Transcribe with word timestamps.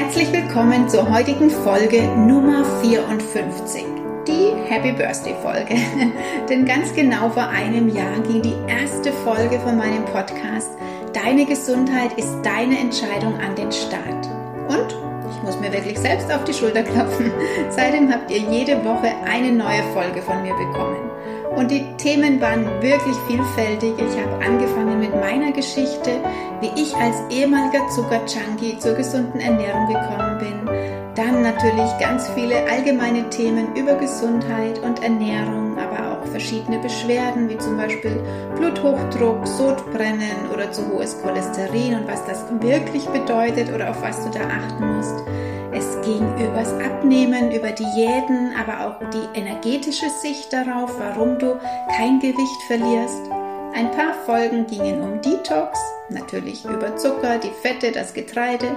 Herzlich 0.00 0.32
willkommen 0.32 0.88
zur 0.88 1.10
heutigen 1.10 1.50
Folge 1.50 2.00
Nummer 2.16 2.64
54, 2.80 3.84
die 4.26 4.50
Happy 4.66 4.92
Birthday 4.92 5.34
Folge. 5.42 5.74
Denn 6.48 6.64
ganz 6.64 6.94
genau 6.94 7.28
vor 7.28 7.46
einem 7.50 7.90
Jahr 7.90 8.18
ging 8.20 8.40
die 8.40 8.54
erste 8.66 9.12
Folge 9.12 9.60
von 9.60 9.76
meinem 9.76 10.06
Podcast 10.06 10.70
Deine 11.12 11.44
Gesundheit 11.44 12.16
ist 12.16 12.34
deine 12.42 12.78
Entscheidung 12.78 13.38
an 13.40 13.54
den 13.54 13.70
Start. 13.70 14.26
Und 14.68 14.96
ich 15.30 15.42
muss 15.42 15.60
mir 15.60 15.70
wirklich 15.70 15.98
selbst 15.98 16.32
auf 16.32 16.44
die 16.44 16.54
Schulter 16.54 16.82
klopfen. 16.82 17.30
Seitdem 17.68 18.10
habt 18.10 18.30
ihr 18.30 18.38
jede 18.38 18.82
Woche 18.82 19.12
eine 19.30 19.52
neue 19.52 19.82
Folge 19.92 20.22
von 20.22 20.42
mir 20.42 20.54
bekommen. 20.54 21.09
Und 21.56 21.70
die 21.70 21.84
Themen 21.96 22.40
waren 22.40 22.64
wirklich 22.80 23.16
vielfältig. 23.26 23.94
Ich 23.98 24.20
habe 24.20 24.44
angefangen 24.44 25.00
mit 25.00 25.14
meiner 25.14 25.52
Geschichte, 25.52 26.20
wie 26.60 26.70
ich 26.80 26.94
als 26.94 27.16
ehemaliger 27.30 27.88
Zuckerjunkie 27.88 28.78
zur 28.78 28.94
gesunden 28.94 29.40
Ernährung 29.40 29.86
gekommen 29.88 30.38
bin. 30.38 30.70
Dann 31.16 31.42
natürlich 31.42 31.90
ganz 31.98 32.28
viele 32.30 32.56
allgemeine 32.70 33.28
Themen 33.30 33.74
über 33.74 33.94
Gesundheit 33.94 34.78
und 34.78 35.02
Ernährung, 35.02 35.76
aber 35.76 36.12
auch 36.12 36.26
verschiedene 36.26 36.78
Beschwerden 36.78 37.48
wie 37.48 37.58
zum 37.58 37.76
Beispiel 37.76 38.22
Bluthochdruck, 38.56 39.46
Sodbrennen 39.46 40.48
oder 40.54 40.70
zu 40.70 40.88
hohes 40.88 41.20
Cholesterin 41.20 41.94
und 41.96 42.08
was 42.08 42.24
das 42.26 42.44
wirklich 42.60 43.04
bedeutet 43.06 43.74
oder 43.74 43.90
auf 43.90 44.00
was 44.02 44.24
du 44.24 44.30
da 44.30 44.44
achten 44.44 44.96
musst. 44.96 45.24
Es 45.72 46.00
ging 46.02 46.26
übers 46.36 46.72
Abnehmen, 46.72 47.52
über 47.52 47.70
Diäten, 47.70 48.52
aber 48.58 48.86
auch 48.86 49.10
die 49.10 49.38
energetische 49.38 50.10
Sicht 50.10 50.52
darauf, 50.52 50.90
warum 50.98 51.38
du 51.38 51.58
kein 51.96 52.18
Gewicht 52.18 52.62
verlierst. 52.66 53.30
Ein 53.72 53.90
paar 53.92 54.14
Folgen 54.26 54.66
gingen 54.66 55.00
um 55.00 55.20
Detox, 55.22 55.78
natürlich 56.08 56.64
über 56.64 56.96
Zucker, 56.96 57.38
die 57.38 57.52
Fette, 57.62 57.92
das 57.92 58.12
Getreide, 58.14 58.76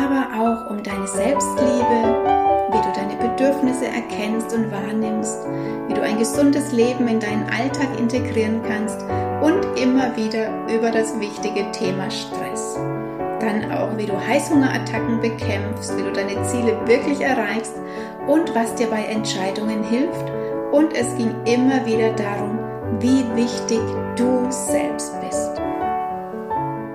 aber 0.00 0.28
auch 0.40 0.70
um 0.70 0.82
deine 0.82 1.06
Selbstliebe, 1.06 2.26
wie 2.72 2.80
du 2.80 2.92
deine 2.94 3.16
Bedürfnisse 3.16 3.86
erkennst 3.86 4.54
und 4.54 4.72
wahrnimmst, 4.72 5.46
wie 5.88 5.94
du 5.94 6.00
ein 6.00 6.18
gesundes 6.18 6.72
Leben 6.72 7.08
in 7.08 7.20
deinen 7.20 7.48
Alltag 7.50 7.88
integrieren 7.98 8.62
kannst 8.66 9.02
und 9.42 9.78
immer 9.78 10.16
wieder 10.16 10.48
über 10.74 10.90
das 10.90 11.20
wichtige 11.20 11.70
Thema 11.72 12.10
Stress 12.10 12.78
dann 13.46 13.70
auch, 13.70 13.96
wie 13.96 14.06
du 14.06 14.14
Heißhungerattacken 14.14 15.20
bekämpfst, 15.20 15.96
wie 15.96 16.02
du 16.02 16.12
deine 16.12 16.42
Ziele 16.42 16.76
wirklich 16.86 17.20
erreichst 17.20 17.74
und 18.26 18.54
was 18.54 18.74
dir 18.74 18.88
bei 18.88 19.04
Entscheidungen 19.04 19.84
hilft. 19.84 20.30
Und 20.72 20.92
es 20.94 21.16
ging 21.16 21.34
immer 21.44 21.86
wieder 21.86 22.12
darum, 22.12 22.58
wie 22.98 23.24
wichtig 23.34 23.80
du 24.16 24.50
selbst 24.50 25.12
bist. 25.20 25.52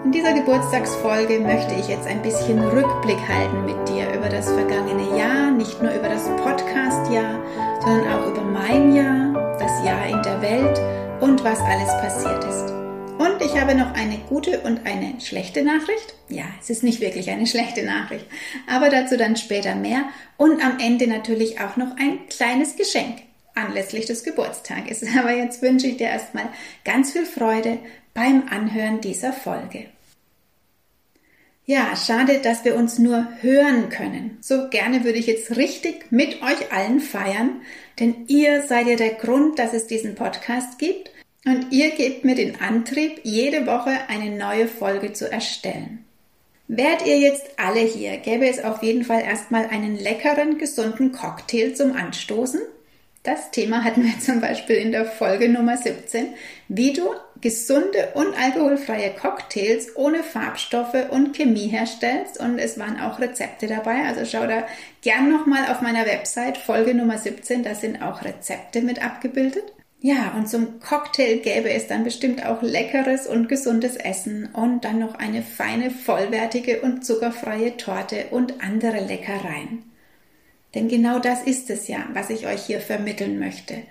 In 0.04 0.12
dieser 0.12 0.34
Geburtstagsfolge 0.34 1.40
möchte 1.40 1.74
ich 1.76 1.88
jetzt 1.88 2.06
ein 2.06 2.22
bisschen 2.22 2.60
Rückblick 2.60 3.20
halten 3.30 3.66
mit 3.66 3.88
dir 3.88 4.14
über 4.14 4.28
das 4.28 4.52
vergangene 4.52 5.18
Jahr, 5.18 5.52
nicht 5.52 5.82
nur 5.82 5.92
über 5.94 6.10
das 6.10 6.28
Podcast-Jahr, 6.44 7.40
sondern 7.80 8.14
auch 8.14 8.28
über 8.28 8.42
mein 8.42 8.94
Jahr, 8.94 9.58
das 9.58 9.72
Jahr 9.86 10.06
in 10.08 10.22
der 10.24 10.42
Welt 10.42 10.82
und 11.22 11.44
was 11.46 11.60
alles 11.62 11.90
passiert 12.02 12.44
ist. 12.44 12.71
Und 13.22 13.40
ich 13.40 13.56
habe 13.56 13.76
noch 13.76 13.94
eine 13.94 14.18
gute 14.18 14.62
und 14.62 14.88
eine 14.88 15.22
schlechte 15.22 15.64
Nachricht. 15.64 16.16
Ja, 16.28 16.46
es 16.60 16.72
ist 16.72 16.82
nicht 16.82 17.02
wirklich 17.02 17.30
eine 17.30 17.46
schlechte 17.46 17.84
Nachricht, 17.84 18.26
aber 18.66 18.90
dazu 18.90 19.16
dann 19.16 19.36
später 19.36 19.76
mehr. 19.76 20.06
Und 20.38 20.60
am 20.66 20.80
Ende 20.80 21.06
natürlich 21.06 21.60
auch 21.60 21.78
noch 21.78 21.96
ein 21.98 22.28
kleines 22.30 22.78
Geschenk 22.78 23.22
anlässlich 23.54 24.08
des 24.08 24.24
Geburtstages. 24.24 25.06
Aber 25.20 25.34
jetzt 25.34 25.62
wünsche 25.62 25.86
ich 25.86 25.98
dir 25.98 26.08
erstmal 26.08 26.50
ganz 26.84 27.12
viel 27.12 27.28
Freude 27.28 27.78
beim 28.16 28.48
Anhören 28.50 29.02
dieser 29.02 29.34
Folge. 29.34 29.86
Ja, 31.66 31.96
schade, 31.96 32.40
dass 32.40 32.66
wir 32.66 32.76
uns 32.76 32.98
nur 32.98 33.28
hören 33.42 33.90
können. 33.90 34.40
So 34.42 34.68
gerne 34.70 35.04
würde 35.04 35.20
ich 35.20 35.28
jetzt 35.28 35.58
richtig 35.58 36.12
mit 36.12 36.42
euch 36.42 36.74
allen 36.74 37.00
feiern, 37.00 37.62
denn 38.00 38.26
ihr 38.28 38.64
seid 38.64 38.88
ja 38.88 38.96
der 38.96 39.14
Grund, 39.14 39.60
dass 39.60 39.74
es 39.74 39.86
diesen 39.86 40.16
Podcast 40.16 40.80
gibt 40.80 41.12
und 41.46 41.72
ihr 41.72 41.92
gebt 41.92 42.24
mir 42.24 42.36
den 42.36 42.62
Antrieb, 42.62 43.22
jede 43.24 43.66
Woche 43.66 43.92
eine 44.08 44.30
neue 44.30 44.68
Folge 44.68 45.14
zu 45.14 45.32
erstellen. 45.32 46.06
Wärt 46.68 47.06
ihr 47.06 47.20
jetzt 47.20 47.52
alle 47.58 47.82
hier, 47.82 48.18
gäbe 48.18 48.48
es 48.48 48.64
auf 48.64 48.82
jeden 48.82 49.04
Fall 49.04 49.22
erstmal 49.22 49.68
einen 49.68 49.98
leckeren, 49.98 50.58
gesunden 50.58 51.12
Cocktail 51.12 51.74
zum 51.74 51.94
Anstoßen. 51.94 52.62
Das 53.24 53.52
Thema 53.52 53.84
hatten 53.84 54.04
wir 54.04 54.20
zum 54.20 54.40
Beispiel 54.40 54.78
in 54.78 54.92
der 54.92 55.06
Folge 55.06 55.50
Nummer 55.50 55.78
17, 55.78 56.28
wie 56.70 56.94
du 56.94 57.10
gesunde 57.42 58.10
und 58.14 58.36
alkoholfreie 58.36 59.12
Cocktails 59.12 59.96
ohne 59.96 60.24
Farbstoffe 60.24 61.10
und 61.10 61.36
Chemie 61.36 61.68
herstellst. 61.68 62.40
Und 62.40 62.58
es 62.60 62.80
waren 62.80 63.00
auch 63.00 63.20
Rezepte 63.20 63.68
dabei. 63.68 64.06
Also 64.06 64.26
schau 64.26 64.48
da 64.48 64.66
gern 65.02 65.30
nochmal 65.32 65.72
auf 65.72 65.82
meiner 65.82 66.06
Website 66.06 66.58
Folge 66.58 66.94
Nummer 66.94 67.18
17, 67.18 67.64
da 67.64 67.76
sind 67.76 68.02
auch 68.02 68.24
Rezepte 68.24 68.82
mit 68.82 69.04
abgebildet. 69.04 69.74
Ja, 70.04 70.34
und 70.36 70.50
zum 70.50 70.80
Cocktail 70.80 71.38
gäbe 71.38 71.70
es 71.70 71.86
dann 71.86 72.04
bestimmt 72.04 72.44
auch 72.44 72.64
leckeres 72.64 73.28
und 73.28 73.48
gesundes 73.48 73.96
Essen 73.96 74.50
und 74.52 74.84
dann 74.84 74.98
noch 74.98 75.14
eine 75.14 75.44
feine, 75.44 75.92
vollwertige 75.92 76.82
und 76.82 77.06
zuckerfreie 77.06 77.78
Torte 77.78 78.26
und 78.32 78.64
andere 78.64 79.06
Leckereien. 79.06 79.84
Denn 80.74 80.88
genau 80.88 81.20
das 81.20 81.44
ist 81.44 81.70
es 81.70 81.88
ja, 81.88 82.08
was 82.14 82.32
ich 82.32 82.48
euch 82.48 82.64
hier 82.66 82.82
vermitteln 82.82 83.38
möchte. 83.38 83.84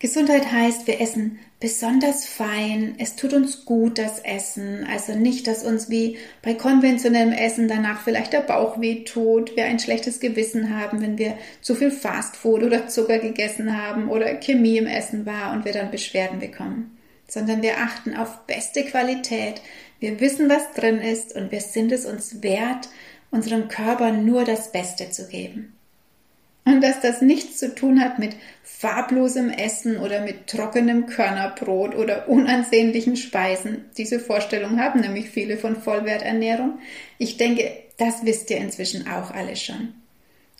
Gesundheit 0.00 0.52
heißt, 0.52 0.86
wir 0.86 1.00
essen 1.00 1.40
besonders 1.58 2.24
fein, 2.24 2.94
es 2.98 3.16
tut 3.16 3.32
uns 3.32 3.64
gut, 3.64 3.98
das 3.98 4.20
Essen, 4.20 4.86
also 4.88 5.14
nicht, 5.14 5.48
dass 5.48 5.64
uns 5.64 5.90
wie 5.90 6.18
bei 6.40 6.54
konventionellem 6.54 7.32
Essen 7.32 7.66
danach 7.66 8.02
vielleicht 8.02 8.32
der 8.32 8.42
Bauch 8.42 8.80
weh 8.80 9.02
tut, 9.02 9.56
wir 9.56 9.64
ein 9.64 9.80
schlechtes 9.80 10.20
Gewissen 10.20 10.78
haben, 10.78 11.00
wenn 11.00 11.18
wir 11.18 11.36
zu 11.60 11.74
viel 11.74 11.90
Fastfood 11.90 12.62
oder 12.62 12.86
Zucker 12.86 13.18
gegessen 13.18 13.76
haben 13.76 14.08
oder 14.08 14.36
Chemie 14.36 14.76
im 14.76 14.86
Essen 14.86 15.26
war 15.26 15.52
und 15.52 15.64
wir 15.64 15.72
dann 15.72 15.90
Beschwerden 15.90 16.38
bekommen, 16.38 16.96
sondern 17.26 17.60
wir 17.60 17.78
achten 17.78 18.14
auf 18.14 18.46
beste 18.46 18.84
Qualität, 18.84 19.60
wir 19.98 20.20
wissen, 20.20 20.48
was 20.48 20.74
drin 20.74 21.00
ist 21.00 21.34
und 21.34 21.50
wir 21.50 21.60
sind 21.60 21.90
es 21.90 22.06
uns 22.06 22.40
wert, 22.40 22.88
unserem 23.32 23.66
Körper 23.66 24.12
nur 24.12 24.44
das 24.44 24.70
Beste 24.70 25.10
zu 25.10 25.26
geben. 25.26 25.77
Und 26.68 26.82
dass 26.82 27.00
das 27.00 27.22
nichts 27.22 27.56
zu 27.56 27.74
tun 27.74 27.98
hat 27.98 28.18
mit 28.18 28.36
farblosem 28.62 29.48
Essen 29.48 29.96
oder 29.96 30.20
mit 30.20 30.48
trockenem 30.48 31.06
Körnerbrot 31.06 31.94
oder 31.94 32.28
unansehnlichen 32.28 33.16
Speisen. 33.16 33.86
Diese 33.96 34.20
Vorstellung 34.20 34.78
haben 34.78 35.00
nämlich 35.00 35.30
viele 35.30 35.56
von 35.56 35.76
Vollwerternährung. 35.76 36.78
Ich 37.16 37.38
denke, 37.38 37.72
das 37.96 38.26
wisst 38.26 38.50
ihr 38.50 38.58
inzwischen 38.58 39.08
auch 39.08 39.30
alle 39.30 39.56
schon. 39.56 39.94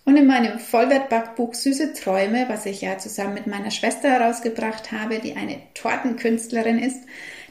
Und 0.07 0.17
in 0.17 0.27
meinem 0.27 0.59
Vollwertbackbuch 0.59 1.53
Süße 1.53 1.93
Träume, 1.93 2.47
was 2.49 2.65
ich 2.65 2.81
ja 2.81 2.97
zusammen 2.97 3.35
mit 3.35 3.47
meiner 3.47 3.71
Schwester 3.71 4.09
herausgebracht 4.09 4.91
habe, 4.91 5.19
die 5.19 5.37
eine 5.37 5.59
Tortenkünstlerin 5.75 6.79
ist, 6.79 7.03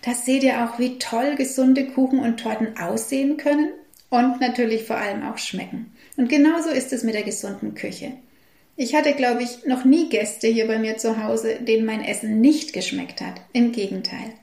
da 0.02 0.16
seht 0.16 0.42
ihr 0.42 0.66
auch, 0.66 0.80
wie 0.80 0.98
toll 0.98 1.36
gesunde 1.36 1.86
Kuchen 1.86 2.18
und 2.18 2.40
Torten 2.40 2.76
aussehen 2.80 3.38
können 3.38 3.70
und 4.10 4.42
natürlich 4.42 4.86
vor 4.86 4.98
allem 4.98 5.22
auch 5.22 5.38
schmecken. 5.38 5.94
Und 6.16 6.28
genauso 6.28 6.72
ist 6.72 6.92
es 6.92 7.04
mit 7.04 7.14
der 7.14 7.22
gesunden 7.22 7.76
Küche. 7.76 8.14
Ich 8.80 8.94
hatte, 8.94 9.14
glaube 9.14 9.42
ich, 9.42 9.66
noch 9.66 9.86
nie 9.86 10.08
Gäste 10.08 10.48
hier 10.48 10.68
bei 10.68 10.78
mir 10.78 10.98
zu 10.98 11.22
Hause, 11.22 11.56
denen 11.60 11.86
mein 11.86 12.04
Essen 12.04 12.40
nicht 12.40 12.74
geschmeckt 12.74 13.22
hat. 13.22 13.42
Im 13.52 13.72
Gegenteil. 13.72 14.34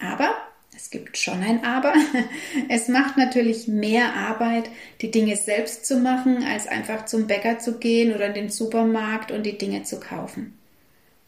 Aber 0.00 0.34
es 0.74 0.88
gibt 0.88 1.18
schon 1.18 1.42
ein 1.42 1.62
Aber. 1.62 1.92
Es 2.70 2.88
macht 2.88 3.18
natürlich 3.18 3.68
mehr 3.68 4.14
Arbeit, 4.14 4.70
die 5.02 5.10
Dinge 5.10 5.36
selbst 5.36 5.84
zu 5.84 5.98
machen, 5.98 6.42
als 6.42 6.66
einfach 6.66 7.04
zum 7.04 7.26
Bäcker 7.26 7.58
zu 7.58 7.78
gehen 7.78 8.14
oder 8.14 8.28
in 8.28 8.34
den 8.34 8.48
Supermarkt 8.48 9.30
und 9.30 9.44
die 9.44 9.58
Dinge 9.58 9.82
zu 9.82 10.00
kaufen. 10.00 10.58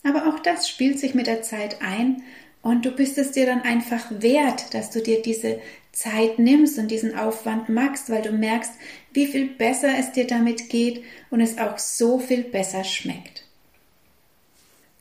Aber 0.02 0.26
auch 0.26 0.40
das 0.40 0.68
spielt 0.70 0.98
sich 0.98 1.14
mit 1.14 1.26
der 1.26 1.42
Zeit 1.42 1.82
ein 1.82 2.22
und 2.62 2.86
du 2.86 2.92
bist 2.92 3.18
es 3.18 3.32
dir 3.32 3.44
dann 3.44 3.60
einfach 3.60 4.06
wert, 4.10 4.72
dass 4.72 4.90
du 4.90 5.02
dir 5.02 5.20
diese 5.20 5.60
Zeit 5.92 6.38
nimmst 6.38 6.78
und 6.78 6.90
diesen 6.90 7.16
Aufwand 7.16 7.68
machst, 7.68 8.10
weil 8.10 8.22
du 8.22 8.32
merkst, 8.32 8.72
wie 9.12 9.26
viel 9.26 9.46
besser 9.46 9.90
es 9.98 10.12
dir 10.12 10.26
damit 10.26 10.68
geht 10.70 11.04
und 11.30 11.40
es 11.40 11.58
auch 11.58 11.78
so 11.78 12.18
viel 12.18 12.42
besser 12.42 12.82
schmeckt. 12.82 13.44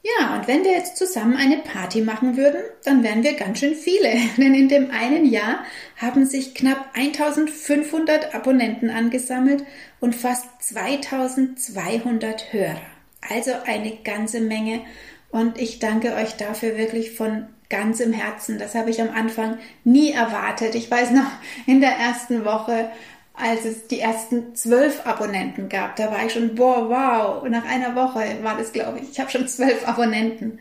Ja, 0.04 0.36
und 0.36 0.48
wenn 0.48 0.64
wir 0.64 0.72
jetzt 0.72 0.98
zusammen 0.98 1.36
eine 1.36 1.58
Party 1.58 2.02
machen 2.02 2.36
würden, 2.36 2.62
dann 2.84 3.04
wären 3.04 3.24
wir 3.24 3.34
ganz 3.34 3.60
schön 3.60 3.76
viele, 3.76 4.10
denn 4.38 4.56
in 4.56 4.68
dem 4.68 4.90
einen 4.92 5.26
Jahr 5.26 5.64
haben 5.96 6.26
sich 6.26 6.56
knapp 6.56 6.90
1500 6.96 8.34
Abonnenten 8.34 8.90
angesammelt 8.90 9.64
und 10.00 10.16
fast 10.16 10.48
2200 10.62 12.52
Hörer. 12.52 12.82
Also 13.30 13.52
eine 13.66 13.96
ganze 14.04 14.42
Menge 14.42 14.82
und 15.30 15.60
ich 15.60 15.78
danke 15.78 16.16
euch 16.16 16.34
dafür 16.34 16.78
wirklich 16.78 17.12
von 17.12 17.48
ganzem 17.71 18.13
Herzen. 18.13 18.59
Das 18.59 18.75
habe 18.75 18.91
ich 18.91 19.01
am 19.01 19.09
Anfang 19.09 19.57
nie 19.83 20.12
erwartet. 20.12 20.75
Ich 20.75 20.91
weiß 20.91 21.09
noch, 21.12 21.31
in 21.65 21.81
der 21.81 21.94
ersten 21.94 22.45
Woche, 22.45 22.91
als 23.33 23.65
es 23.65 23.88
die 23.88 24.00
ersten 24.00 24.53
zwölf 24.56 25.07
Abonnenten 25.07 25.69
gab, 25.69 25.95
da 25.95 26.12
war 26.12 26.23
ich 26.23 26.33
schon, 26.33 26.53
boah, 26.53 26.89
wow. 26.89 27.44
Und 27.44 27.51
nach 27.51 27.65
einer 27.65 27.95
Woche 27.95 28.44
war 28.44 28.57
das, 28.57 28.71
glaube 28.71 29.00
ich, 29.00 29.09
ich 29.09 29.19
habe 29.19 29.31
schon 29.31 29.47
zwölf 29.47 29.88
Abonnenten. 29.88 30.59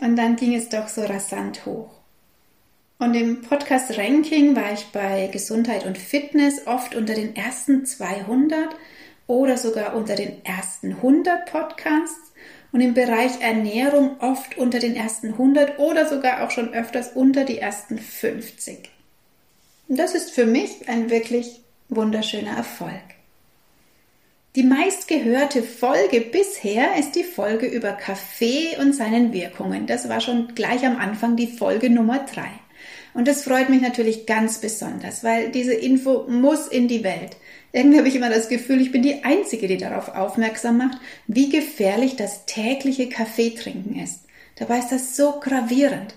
Und 0.00 0.16
dann 0.16 0.34
ging 0.34 0.54
es 0.54 0.68
doch 0.68 0.88
so 0.88 1.02
rasant 1.02 1.64
hoch. 1.64 1.90
Und 2.98 3.14
im 3.14 3.42
Podcast 3.42 3.96
Ranking 3.98 4.56
war 4.56 4.72
ich 4.72 4.86
bei 4.86 5.28
Gesundheit 5.30 5.84
und 5.84 5.98
Fitness 5.98 6.66
oft 6.66 6.94
unter 6.94 7.14
den 7.14 7.36
ersten 7.36 7.84
200 7.84 8.74
oder 9.26 9.58
sogar 9.58 9.94
unter 9.94 10.16
den 10.16 10.44
ersten 10.44 10.92
100 10.92 11.44
Podcasts 11.50 12.25
und 12.76 12.82
im 12.82 12.92
Bereich 12.92 13.40
Ernährung 13.40 14.20
oft 14.20 14.58
unter 14.58 14.78
den 14.78 14.94
ersten 14.94 15.28
100 15.28 15.78
oder 15.78 16.06
sogar 16.06 16.44
auch 16.44 16.50
schon 16.50 16.74
öfters 16.74 17.08
unter 17.14 17.44
die 17.44 17.56
ersten 17.56 17.98
50. 17.98 18.90
Und 19.88 19.98
das 19.98 20.14
ist 20.14 20.30
für 20.30 20.44
mich 20.44 20.86
ein 20.86 21.08
wirklich 21.08 21.62
wunderschöner 21.88 22.54
Erfolg. 22.54 23.00
Die 24.56 24.62
meistgehörte 24.62 25.62
Folge 25.62 26.20
bisher 26.20 26.98
ist 26.98 27.12
die 27.12 27.24
Folge 27.24 27.64
über 27.64 27.92
Kaffee 27.92 28.76
und 28.78 28.94
seinen 28.94 29.32
Wirkungen. 29.32 29.86
Das 29.86 30.10
war 30.10 30.20
schon 30.20 30.54
gleich 30.54 30.84
am 30.84 30.98
Anfang 30.98 31.34
die 31.34 31.46
Folge 31.46 31.88
Nummer 31.88 32.26
drei. 32.30 32.50
Und 33.14 33.26
das 33.26 33.44
freut 33.44 33.70
mich 33.70 33.80
natürlich 33.80 34.26
ganz 34.26 34.58
besonders, 34.58 35.24
weil 35.24 35.50
diese 35.50 35.72
Info 35.72 36.26
muss 36.28 36.66
in 36.68 36.88
die 36.88 37.04
Welt. 37.04 37.38
Irgendwie 37.76 37.98
habe 37.98 38.08
ich 38.08 38.16
immer 38.16 38.30
das 38.30 38.48
Gefühl, 38.48 38.80
ich 38.80 38.90
bin 38.90 39.02
die 39.02 39.22
Einzige, 39.22 39.68
die 39.68 39.76
darauf 39.76 40.14
aufmerksam 40.14 40.78
macht, 40.78 40.96
wie 41.26 41.50
gefährlich 41.50 42.16
das 42.16 42.46
tägliche 42.46 43.10
Kaffeetrinken 43.10 44.02
ist. 44.02 44.20
Dabei 44.54 44.78
ist 44.78 44.92
das 44.92 45.14
so 45.14 45.40
gravierend. 45.40 46.14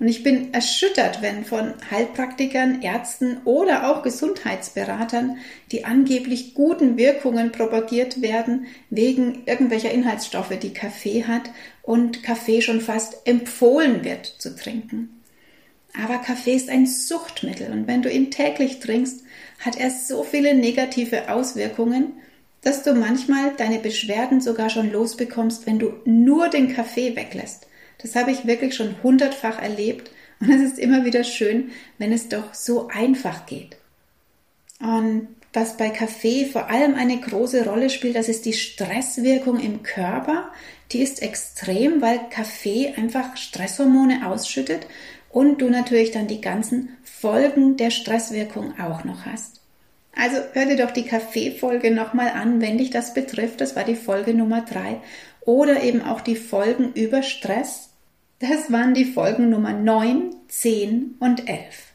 Und 0.00 0.08
ich 0.08 0.22
bin 0.22 0.54
erschüttert, 0.54 1.20
wenn 1.20 1.44
von 1.44 1.74
Heilpraktikern, 1.90 2.80
Ärzten 2.80 3.42
oder 3.44 3.90
auch 3.90 4.02
Gesundheitsberatern 4.02 5.36
die 5.70 5.84
angeblich 5.84 6.54
guten 6.54 6.96
Wirkungen 6.96 7.52
propagiert 7.52 8.22
werden 8.22 8.66
wegen 8.88 9.42
irgendwelcher 9.44 9.90
Inhaltsstoffe, 9.90 10.58
die 10.62 10.72
Kaffee 10.72 11.24
hat 11.24 11.50
und 11.82 12.22
Kaffee 12.22 12.62
schon 12.62 12.80
fast 12.80 13.26
empfohlen 13.26 14.02
wird 14.02 14.24
zu 14.24 14.56
trinken. 14.56 15.21
Aber 16.00 16.18
Kaffee 16.18 16.54
ist 16.54 16.70
ein 16.70 16.86
Suchtmittel 16.86 17.70
und 17.70 17.86
wenn 17.86 18.02
du 18.02 18.10
ihn 18.10 18.30
täglich 18.30 18.80
trinkst, 18.80 19.24
hat 19.60 19.78
er 19.78 19.90
so 19.90 20.22
viele 20.22 20.54
negative 20.54 21.30
Auswirkungen, 21.30 22.14
dass 22.62 22.82
du 22.82 22.94
manchmal 22.94 23.52
deine 23.56 23.78
Beschwerden 23.78 24.40
sogar 24.40 24.70
schon 24.70 24.90
losbekommst, 24.90 25.66
wenn 25.66 25.78
du 25.78 25.92
nur 26.04 26.48
den 26.48 26.74
Kaffee 26.74 27.16
weglässt. 27.16 27.66
Das 27.98 28.16
habe 28.16 28.30
ich 28.30 28.46
wirklich 28.46 28.74
schon 28.74 28.96
hundertfach 29.02 29.60
erlebt 29.60 30.10
und 30.40 30.50
es 30.50 30.62
ist 30.62 30.78
immer 30.78 31.04
wieder 31.04 31.24
schön, 31.24 31.70
wenn 31.98 32.12
es 32.12 32.28
doch 32.28 32.54
so 32.54 32.88
einfach 32.88 33.46
geht. 33.46 33.76
Und 34.80 35.28
was 35.52 35.76
bei 35.76 35.90
Kaffee 35.90 36.46
vor 36.46 36.70
allem 36.70 36.94
eine 36.94 37.20
große 37.20 37.66
Rolle 37.66 37.90
spielt, 37.90 38.16
das 38.16 38.28
ist 38.28 38.46
die 38.46 38.54
Stresswirkung 38.54 39.60
im 39.60 39.82
Körper. 39.82 40.50
Die 40.92 41.02
ist 41.02 41.22
extrem, 41.22 42.00
weil 42.00 42.20
Kaffee 42.30 42.94
einfach 42.96 43.36
Stresshormone 43.36 44.26
ausschüttet 44.26 44.86
und 45.32 45.60
du 45.62 45.70
natürlich 45.70 46.12
dann 46.12 46.28
die 46.28 46.40
ganzen 46.40 46.90
Folgen 47.02 47.76
der 47.76 47.90
Stresswirkung 47.90 48.78
auch 48.78 49.02
noch 49.02 49.24
hast. 49.24 49.60
Also 50.14 50.36
hör 50.52 50.66
dir 50.66 50.76
doch 50.76 50.90
die 50.90 51.06
Kaffeefolge 51.06 51.90
nochmal 51.90 52.28
an, 52.28 52.60
wenn 52.60 52.78
dich 52.78 52.90
das 52.90 53.14
betrifft. 53.14 53.62
Das 53.62 53.74
war 53.74 53.84
die 53.84 53.96
Folge 53.96 54.34
Nummer 54.34 54.60
drei. 54.60 55.00
Oder 55.40 55.82
eben 55.82 56.02
auch 56.02 56.20
die 56.20 56.36
Folgen 56.36 56.92
über 56.92 57.22
Stress. 57.22 57.88
Das 58.38 58.70
waren 58.70 58.92
die 58.92 59.06
Folgen 59.06 59.48
Nummer 59.48 59.72
neun, 59.72 60.34
zehn 60.48 61.16
und 61.18 61.48
elf. 61.48 61.92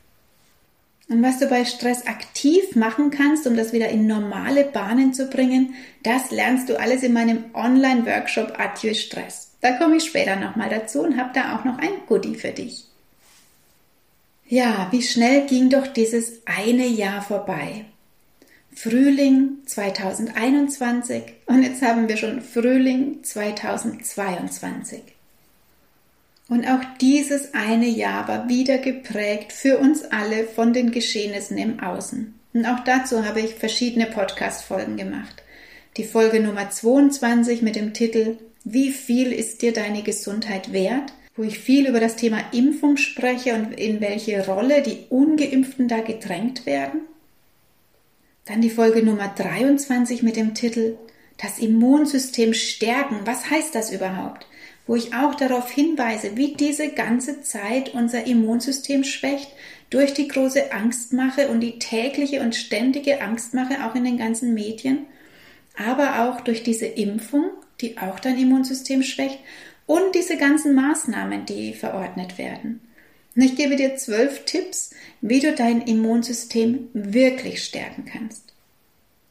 Und 1.09 1.21
was 1.21 1.39
du 1.39 1.47
bei 1.47 1.63
Stress 1.63 2.07
aktiv 2.07 2.75
machen 2.75 3.11
kannst, 3.11 3.47
um 3.47 3.55
das 3.55 3.71
wieder 3.71 3.89
in 3.89 4.07
normale 4.07 4.65
Bahnen 4.65 5.13
zu 5.13 5.27
bringen, 5.27 5.75
das 6.03 6.31
lernst 6.31 6.69
du 6.69 6.77
alles 6.77 7.03
in 7.03 7.13
meinem 7.13 7.45
Online-Workshop 7.53 8.59
Adieu 8.59 8.93
Stress. 8.93 9.53
Da 9.61 9.73
komme 9.73 9.97
ich 9.97 10.03
später 10.03 10.35
nochmal 10.35 10.69
dazu 10.69 11.01
und 11.01 11.17
habe 11.17 11.29
da 11.33 11.55
auch 11.55 11.63
noch 11.63 11.77
ein 11.77 11.91
Goodie 12.07 12.35
für 12.35 12.51
dich. 12.51 12.87
Ja, 14.49 14.87
wie 14.91 15.01
schnell 15.01 15.45
ging 15.45 15.69
doch 15.69 15.87
dieses 15.87 16.41
eine 16.45 16.87
Jahr 16.87 17.21
vorbei. 17.21 17.83
Frühling 18.73 19.57
2021 19.65 21.23
und 21.47 21.63
jetzt 21.63 21.81
haben 21.81 22.07
wir 22.07 22.15
schon 22.15 22.41
Frühling 22.41 23.23
2022. 23.23 25.01
Und 26.47 26.65
auch 26.65 26.79
dieses 27.01 27.53
eine 27.53 27.87
Jahr 27.87 28.29
war 28.29 28.47
wieder 28.47 28.77
geprägt 28.77 29.51
für 29.51 29.79
uns 29.79 30.03
alle 30.03 30.45
von 30.45 30.71
den 30.71 30.91
Geschehnissen 30.91 31.57
im 31.57 31.81
Außen. 31.81 32.33
Und 32.53 32.65
auch 32.65 32.79
dazu 32.85 33.25
habe 33.25 33.41
ich 33.41 33.55
verschiedene 33.55 34.05
Podcast-Folgen 34.05 34.95
gemacht. 34.95 35.43
Die 35.97 36.05
Folge 36.05 36.39
Nummer 36.39 36.69
22 36.69 37.61
mit 37.61 37.75
dem 37.75 37.93
Titel 37.93 38.37
Wie 38.63 38.91
viel 38.91 39.33
ist 39.33 39.61
dir 39.61 39.73
deine 39.73 40.03
Gesundheit 40.03 40.71
wert? 40.71 41.11
Wo 41.37 41.43
ich 41.43 41.59
viel 41.59 41.87
über 41.87 41.99
das 41.99 42.15
Thema 42.15 42.43
Impfung 42.51 42.97
spreche 42.97 43.53
und 43.53 43.71
in 43.73 44.01
welche 44.01 44.45
Rolle 44.45 44.81
die 44.81 45.05
ungeimpften 45.09 45.87
da 45.87 46.01
gedrängt 46.01 46.65
werden. 46.65 47.01
Dann 48.45 48.61
die 48.61 48.71
Folge 48.71 49.03
Nummer 49.03 49.27
23 49.27 50.23
mit 50.23 50.35
dem 50.35 50.55
Titel 50.55 50.97
Das 51.37 51.59
Immunsystem 51.59 52.53
stärken. 52.53 53.19
Was 53.25 53.49
heißt 53.49 53.75
das 53.75 53.91
überhaupt? 53.91 54.47
Wo 54.87 54.95
ich 54.95 55.13
auch 55.13 55.35
darauf 55.35 55.69
hinweise, 55.69 56.37
wie 56.37 56.55
diese 56.55 56.89
ganze 56.89 57.41
Zeit 57.41 57.93
unser 57.93 58.25
Immunsystem 58.25 59.03
schwächt 59.03 59.49
durch 59.89 60.13
die 60.13 60.27
große 60.27 60.71
Angstmache 60.71 61.49
und 61.49 61.59
die 61.59 61.77
tägliche 61.77 62.41
und 62.41 62.55
ständige 62.55 63.21
Angstmache 63.21 63.85
auch 63.85 63.95
in 63.95 64.05
den 64.05 64.17
ganzen 64.17 64.53
Medien, 64.53 65.05
aber 65.77 66.23
auch 66.23 66.41
durch 66.41 66.63
diese 66.63 66.87
Impfung, 66.87 67.51
die 67.81 67.97
auch 67.97 68.19
dein 68.19 68.39
Immunsystem 68.39 69.03
schwächt 69.03 69.39
und 69.87 70.13
diese 70.13 70.37
ganzen 70.37 70.75
Maßnahmen, 70.75 71.47
die 71.47 71.73
verordnet 71.73 72.37
werden. 72.37 72.81
Und 73.35 73.41
ich 73.41 73.55
gebe 73.55 73.75
dir 73.75 73.95
zwölf 73.95 74.45
Tipps, 74.45 74.91
wie 75.21 75.39
du 75.39 75.53
dein 75.53 75.81
Immunsystem 75.81 76.89
wirklich 76.93 77.63
stärken 77.63 78.05
kannst. 78.05 78.53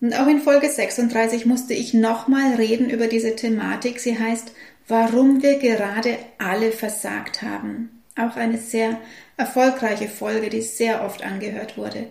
Und 0.01 0.15
auch 0.19 0.27
in 0.27 0.41
Folge 0.41 0.69
36 0.69 1.47
musste 1.47 1.75
ich 1.75 1.95
nochmal 1.95 2.55
reden 2.55 2.91
über 2.91 3.07
diese 3.07 3.37
Thematik. 3.37 4.01
Sie 4.01 4.19
heißt, 4.19 4.53
warum 4.89 5.43
wir 5.43 5.59
gerade 5.59 6.19
alle 6.39 6.73
versagt 6.73 7.43
haben. 7.43 8.03
Auch 8.17 8.37
eine 8.37 8.59
sehr 8.59 8.99
erfolgreiche 9.37 10.09
Folge, 10.09 10.49
die 10.49 10.63
sehr 10.63 11.05
oft 11.05 11.23
angehört 11.23 11.77
wurde. 11.77 12.07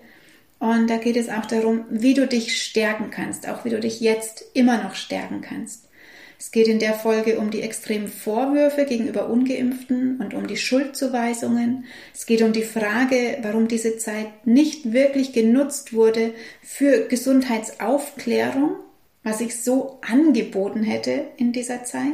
Und 0.60 0.90
da 0.90 0.98
geht 0.98 1.18
es 1.18 1.30
auch 1.30 1.46
darum, 1.46 1.86
wie 1.90 2.14
du 2.14 2.28
dich 2.28 2.62
stärken 2.62 3.12
kannst, 3.12 3.48
auch 3.48 3.66
wie 3.66 3.70
du 3.70 3.80
dich 3.80 4.02
jetzt 4.02 4.44
immer 4.54 4.82
noch 4.82 4.96
stärken 4.96 5.42
kannst. 5.42 5.85
Es 6.46 6.52
geht 6.52 6.68
in 6.68 6.78
der 6.78 6.94
Folge 6.94 7.40
um 7.40 7.50
die 7.50 7.64
extremen 7.64 8.08
Vorwürfe 8.08 8.86
gegenüber 8.86 9.30
ungeimpften 9.32 10.22
und 10.22 10.36
um 10.36 10.46
die 10.46 10.58
Schuldzuweisungen. 10.58 11.86
Es 12.14 12.28
geht 12.28 12.44
um 12.44 12.54
die 12.54 12.62
Frage, 12.62 13.40
warum 13.42 13.68
diese 13.68 13.98
Zeit 13.98 14.46
nicht 14.46 14.94
wirklich 14.94 15.34
genutzt 15.34 15.94
wurde 15.94 16.36
für 16.62 17.08
Gesundheitsaufklärung, 17.08 18.76
was 19.24 19.42
ich 19.42 19.60
so 19.64 19.98
angeboten 20.08 20.84
hätte 20.84 21.26
in 21.38 21.52
dieser 21.52 21.84
Zeit. 21.84 22.14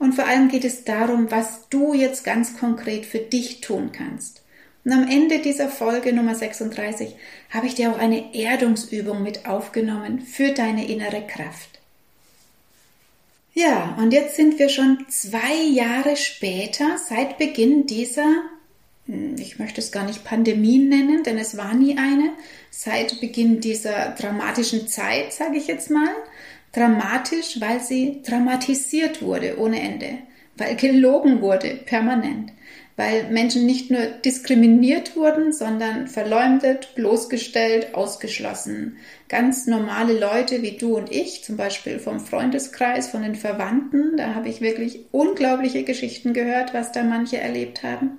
Und 0.00 0.16
vor 0.16 0.26
allem 0.26 0.48
geht 0.48 0.64
es 0.64 0.82
darum, 0.82 1.30
was 1.30 1.68
du 1.70 1.94
jetzt 1.94 2.24
ganz 2.24 2.58
konkret 2.58 3.06
für 3.06 3.20
dich 3.20 3.60
tun 3.60 3.92
kannst. 3.92 4.42
Und 4.84 4.90
am 4.92 5.08
Ende 5.08 5.38
dieser 5.38 5.68
Folge 5.68 6.12
Nummer 6.12 6.34
36 6.34 7.14
habe 7.50 7.68
ich 7.68 7.76
dir 7.76 7.92
auch 7.92 7.98
eine 7.98 8.34
Erdungsübung 8.34 9.22
mit 9.22 9.46
aufgenommen 9.46 10.20
für 10.20 10.50
deine 10.50 10.88
innere 10.88 11.24
Kraft. 11.24 11.75
Ja, 13.58 13.96
und 13.98 14.12
jetzt 14.12 14.36
sind 14.36 14.58
wir 14.58 14.68
schon 14.68 15.06
zwei 15.08 15.54
Jahre 15.54 16.16
später, 16.16 16.98
seit 16.98 17.38
Beginn 17.38 17.86
dieser, 17.86 18.42
hm, 19.06 19.36
ich 19.38 19.58
möchte 19.58 19.80
es 19.80 19.90
gar 19.90 20.04
nicht 20.04 20.24
Pandemie 20.24 20.76
nennen, 20.76 21.22
denn 21.22 21.38
es 21.38 21.56
war 21.56 21.72
nie 21.72 21.96
eine, 21.96 22.32
seit 22.70 23.18
Beginn 23.18 23.62
dieser 23.62 24.10
dramatischen 24.10 24.88
Zeit, 24.88 25.32
sage 25.32 25.56
ich 25.56 25.68
jetzt 25.68 25.90
mal. 25.90 26.10
Dramatisch, 26.72 27.58
weil 27.58 27.80
sie 27.80 28.20
dramatisiert 28.26 29.22
wurde 29.22 29.58
ohne 29.58 29.80
Ende, 29.80 30.18
weil 30.58 30.76
gelogen 30.76 31.40
wurde 31.40 31.80
permanent, 31.86 32.52
weil 32.96 33.30
Menschen 33.30 33.66
nicht 33.66 33.90
nur 33.90 34.00
diskriminiert 34.00 35.16
wurden, 35.16 35.52
sondern 35.52 36.08
verleumdet, 36.08 36.94
bloßgestellt, 36.94 37.94
ausgeschlossen. 37.94 38.96
Ganz 39.28 39.66
normale 39.66 40.18
Leute 40.18 40.62
wie 40.62 40.76
du 40.76 40.96
und 40.96 41.12
ich, 41.12 41.44
zum 41.44 41.56
Beispiel 41.56 41.98
vom 41.98 42.20
Freundeskreis, 42.20 43.08
von 43.08 43.22
den 43.22 43.34
Verwandten, 43.34 44.16
da 44.16 44.34
habe 44.34 44.48
ich 44.48 44.60
wirklich 44.60 45.04
unglaubliche 45.12 45.84
Geschichten 45.84 46.32
gehört, 46.32 46.72
was 46.72 46.92
da 46.92 47.02
manche 47.02 47.38
erlebt 47.38 47.82
haben 47.82 48.18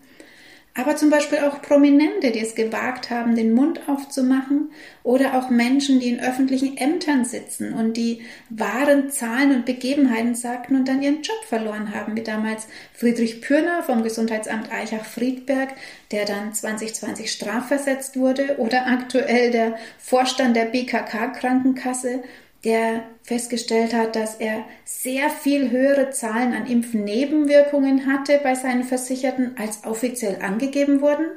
aber 0.77 0.95
zum 0.95 1.09
Beispiel 1.09 1.39
auch 1.39 1.61
Prominente, 1.61 2.31
die 2.31 2.39
es 2.39 2.53
gewagt 2.53 3.09
haben, 3.09 3.35
den 3.35 3.53
Mund 3.53 3.89
aufzumachen 3.89 4.71
oder 5.01 5.33
auch 5.33 5.49
Menschen, 5.49 5.99
die 5.99 6.09
in 6.09 6.19
öffentlichen 6.19 6.77
Ämtern 6.77 7.25
sitzen 7.25 7.73
und 7.73 7.97
die 7.97 8.21
wahren 8.49 9.09
Zahlen 9.09 9.55
und 9.55 9.65
Begebenheiten 9.65 10.35
sagten 10.35 10.75
und 10.75 10.87
dann 10.87 11.01
ihren 11.01 11.23
Job 11.23 11.43
verloren 11.47 11.95
haben, 11.95 12.15
wie 12.15 12.21
damals 12.21 12.67
Friedrich 12.93 13.41
Pürner 13.41 13.81
vom 13.81 14.03
Gesundheitsamt 14.03 14.71
Eichach-Friedberg, 14.71 15.69
der 16.11 16.25
dann 16.25 16.53
2020 16.53 17.31
strafversetzt 17.31 18.15
wurde 18.15 18.57
oder 18.59 18.85
aktuell 18.85 19.49
der 19.49 19.77
Vorstand 19.97 20.55
der 20.55 20.65
BKK 20.65 21.29
Krankenkasse, 21.29 22.21
der 22.63 23.03
festgestellt 23.23 23.93
hat, 23.93 24.15
dass 24.15 24.35
er 24.35 24.65
sehr 24.83 25.29
viel 25.29 25.69
höhere 25.69 26.09
Zahlen 26.11 26.53
an 26.53 26.65
Impfnebenwirkungen 26.65 28.07
hatte 28.07 28.39
bei 28.43 28.55
seinen 28.55 28.83
Versicherten, 28.83 29.55
als 29.57 29.83
offiziell 29.85 30.41
angegeben 30.41 31.01
wurden. 31.01 31.27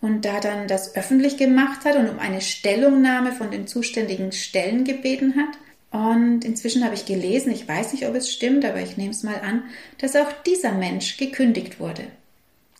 und 0.00 0.24
da 0.24 0.38
dann 0.38 0.68
das 0.68 0.94
öffentlich 0.94 1.38
gemacht 1.38 1.84
hat 1.84 1.96
und 1.96 2.08
um 2.08 2.20
eine 2.20 2.40
Stellungnahme 2.40 3.32
von 3.32 3.50
den 3.50 3.66
zuständigen 3.66 4.30
Stellen 4.30 4.84
gebeten 4.84 5.34
hat. 5.34 5.58
Und 5.90 6.44
inzwischen 6.44 6.84
habe 6.84 6.94
ich 6.94 7.06
gelesen, 7.06 7.50
ich 7.50 7.66
weiß 7.66 7.92
nicht, 7.92 8.06
ob 8.06 8.14
es 8.14 8.30
stimmt, 8.30 8.64
aber 8.64 8.80
ich 8.80 8.96
nehme 8.96 9.10
es 9.10 9.22
mal 9.24 9.40
an, 9.40 9.64
dass 9.98 10.14
auch 10.14 10.30
dieser 10.46 10.72
Mensch 10.72 11.16
gekündigt 11.16 11.80
wurde. 11.80 12.04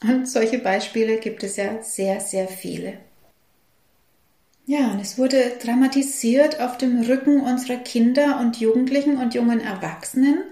Und 0.03 0.29
solche 0.29 0.59
Beispiele 0.59 1.19
gibt 1.19 1.43
es 1.43 1.57
ja 1.57 1.83
sehr, 1.83 2.21
sehr 2.21 2.47
viele. 2.47 2.95
Ja, 4.69 4.91
und 4.93 5.01
es 5.01 5.17
wurde 5.17 5.55
dramatisiert 5.63 6.61
auf 6.61 6.77
dem 6.77 7.01
Rücken 7.01 7.41
unserer 7.41 7.79
Kinder 7.79 8.39
und 8.39 8.61
Jugendlichen 8.61 9.17
und 9.17 9.33
jungen 9.33 9.63
Erwachsenen. 9.63 10.43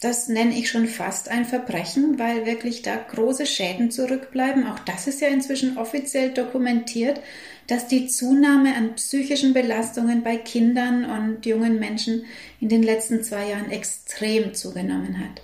Das 0.00 0.28
nenne 0.28 0.56
ich 0.56 0.70
schon 0.70 0.86
fast 0.86 1.28
ein 1.28 1.44
Verbrechen, 1.44 2.16
weil 2.16 2.46
wirklich 2.46 2.82
da 2.82 2.94
große 2.94 3.46
Schäden 3.46 3.90
zurückbleiben. 3.90 4.68
Auch 4.68 4.78
das 4.78 5.08
ist 5.08 5.20
ja 5.20 5.26
inzwischen 5.26 5.76
offiziell 5.76 6.30
dokumentiert, 6.30 7.20
dass 7.66 7.88
die 7.88 8.06
Zunahme 8.06 8.76
an 8.76 8.94
psychischen 8.94 9.54
Belastungen 9.54 10.22
bei 10.22 10.36
Kindern 10.36 11.04
und 11.04 11.44
jungen 11.44 11.80
Menschen 11.80 12.26
in 12.60 12.68
den 12.68 12.84
letzten 12.84 13.24
zwei 13.24 13.48
Jahren 13.48 13.72
extrem 13.72 14.54
zugenommen 14.54 15.18
hat. 15.18 15.42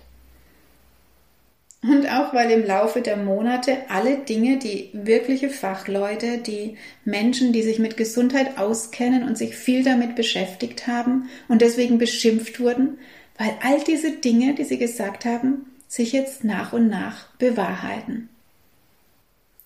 Und 1.83 2.07
auch 2.13 2.35
weil 2.35 2.51
im 2.51 2.67
Laufe 2.67 3.01
der 3.01 3.17
Monate 3.17 3.79
alle 3.89 4.19
Dinge, 4.19 4.59
die 4.59 4.91
wirkliche 4.93 5.49
Fachleute, 5.49 6.39
die 6.39 6.77
Menschen, 7.07 7.55
die 7.55 7.63
sich 7.63 7.79
mit 7.79 7.97
Gesundheit 7.97 8.59
auskennen 8.59 9.27
und 9.27 9.39
sich 9.39 9.57
viel 9.57 9.83
damit 9.83 10.15
beschäftigt 10.15 10.87
haben 10.87 11.31
und 11.49 11.63
deswegen 11.63 11.97
beschimpft 11.97 12.61
wurden, 12.61 12.99
weil 13.39 13.53
all 13.63 13.83
diese 13.83 14.13
Dinge, 14.13 14.55
die 14.55 14.65
sie 14.65 14.77
gesagt 14.77 15.25
haben, 15.25 15.73
sich 15.89 16.13
jetzt 16.13 16.45
nach 16.45 16.75
und 16.75 16.89
nach 16.89 17.29
bewahrheiten. 17.39 18.29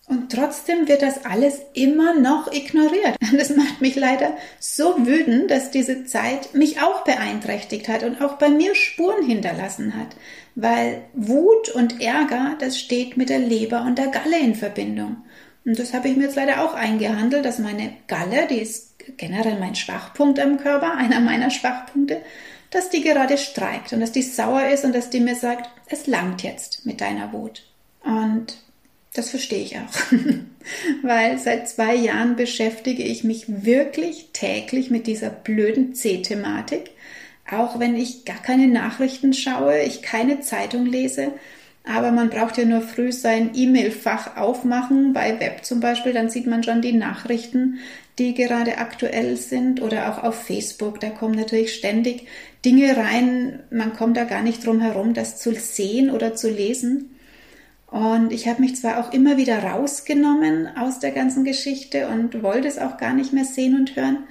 Und 0.07 0.33
trotzdem 0.33 0.87
wird 0.87 1.01
das 1.01 1.25
alles 1.25 1.63
immer 1.73 2.15
noch 2.15 2.53
ignoriert. 2.53 3.17
Und 3.21 3.39
das 3.41 3.57
macht 3.57 3.81
mich 3.81 3.97
leider 3.97 4.37
so 4.61 5.07
wütend, 5.07 5.51
dass 5.51 5.71
diese 5.71 6.05
Zeit 6.05 6.55
mich 6.55 6.81
auch 6.83 7.05
beeinträchtigt 7.05 7.89
hat 7.89 8.03
und 8.03 8.21
auch 8.21 8.35
bei 8.35 8.51
mir 8.51 8.75
Spuren 8.75 9.25
hinterlassen 9.25 9.97
hat. 9.97 10.09
Weil 10.55 11.03
Wut 11.15 11.71
und 11.71 12.03
Ärger, 12.03 12.57
das 12.61 12.79
steht 12.79 13.17
mit 13.17 13.31
der 13.31 13.39
Leber 13.39 13.83
und 13.83 13.99
der 13.99 14.09
Galle 14.09 14.39
in 14.39 14.55
Verbindung. 14.55 15.25
Und 15.65 15.79
das 15.79 15.95
habe 15.95 16.09
ich 16.09 16.17
mir 16.17 16.25
jetzt 16.25 16.37
leider 16.37 16.63
auch 16.63 16.75
eingehandelt, 16.75 17.45
dass 17.45 17.59
meine 17.59 17.95
Galle, 18.07 18.47
die 18.49 18.61
ist 18.61 18.99
generell 19.17 19.59
mein 19.59 19.75
Schwachpunkt 19.75 20.39
am 20.39 20.59
Körper, 20.59 20.95
einer 20.97 21.21
meiner 21.21 21.51
Schwachpunkte, 21.51 22.21
dass 22.71 22.91
die 22.91 23.03
gerade 23.03 23.39
streikt 23.39 23.93
und 23.95 24.01
dass 24.01 24.13
die 24.13 24.23
sauer 24.23 24.69
ist 24.69 24.85
und 24.85 24.95
dass 24.95 25.09
die 25.09 25.21
mir 25.21 25.37
sagt, 25.37 25.71
es 25.87 26.07
langt 26.07 26.43
jetzt 26.43 26.85
mit 26.85 27.01
deiner 27.01 27.33
Wut. 27.33 27.65
Und 28.03 28.59
das 29.15 29.31
verstehe 29.31 29.63
ich 29.63 29.77
auch, 29.77 30.13
weil 31.03 31.39
seit 31.39 31.69
zwei 31.69 31.95
Jahren 31.95 32.37
beschäftige 32.37 33.03
ich 33.03 33.25
mich 33.25 33.45
wirklich 33.65 34.31
täglich 34.33 34.91
mit 34.91 35.07
dieser 35.07 35.31
blöden 35.31 35.95
C-Thematik. 35.95 36.91
Auch 37.51 37.79
wenn 37.79 37.97
ich 37.97 38.25
gar 38.25 38.43
keine 38.43 38.69
Nachrichten 38.69 39.33
schaue, 39.33 39.83
ich 39.83 40.03
keine 40.03 40.41
Zeitung 40.41 40.87
lese, 40.87 41.33
aber 41.85 42.11
man 42.11 42.31
braucht 42.31 42.57
ja 42.57 42.65
nur 42.65 42.81
früh 42.81 43.13
sein 43.13 43.51
E-Mail-Fach 43.55 44.39
aufmachen, 44.39 45.13
bei 45.13 45.39
Web 45.39 45.65
zum 45.65 45.81
Beispiel, 45.81 46.15
dann 46.15 46.31
sieht 46.31 46.47
man 46.47 46.63
schon 46.63 46.81
die 46.81 46.95
Nachrichten, 46.95 47.79
die 48.19 48.33
gerade 48.33 48.79
aktuell 48.79 49.37
sind. 49.37 49.83
Oder 49.83 50.11
auch 50.11 50.25
auf 50.25 50.47
Facebook, 50.47 50.99
da 51.01 51.11
kommen 51.11 51.35
natürlich 51.35 51.75
ständig 51.75 52.27
Dinge 52.65 52.97
rein, 52.97 53.61
man 53.71 53.93
kommt 53.95 54.17
da 54.17 54.25
gar 54.25 54.43
nicht 54.43 54.65
drum 54.65 54.81
herum, 54.81 55.13
das 55.13 55.39
zu 55.39 55.55
sehen 55.55 56.11
oder 56.11 56.35
zu 56.35 56.49
lesen. 56.49 57.14
Und 57.95 58.33
ich 58.33 58.49
habe 58.49 58.61
mich 58.61 58.75
zwar 58.75 58.99
auch 58.99 59.13
immer 59.13 59.37
wieder 59.37 59.63
rausgenommen 59.63 60.67
aus 60.77 60.99
der 60.99 61.13
ganzen 61.13 61.45
Geschichte 61.45 62.09
und 62.09 62.43
wollte 62.43 62.67
es 62.67 62.77
auch 62.77 62.97
gar 62.97 63.15
nicht 63.15 63.33
mehr 63.33 63.45
sehen 63.45 63.77
und 63.77 63.95
hören, 63.95 64.25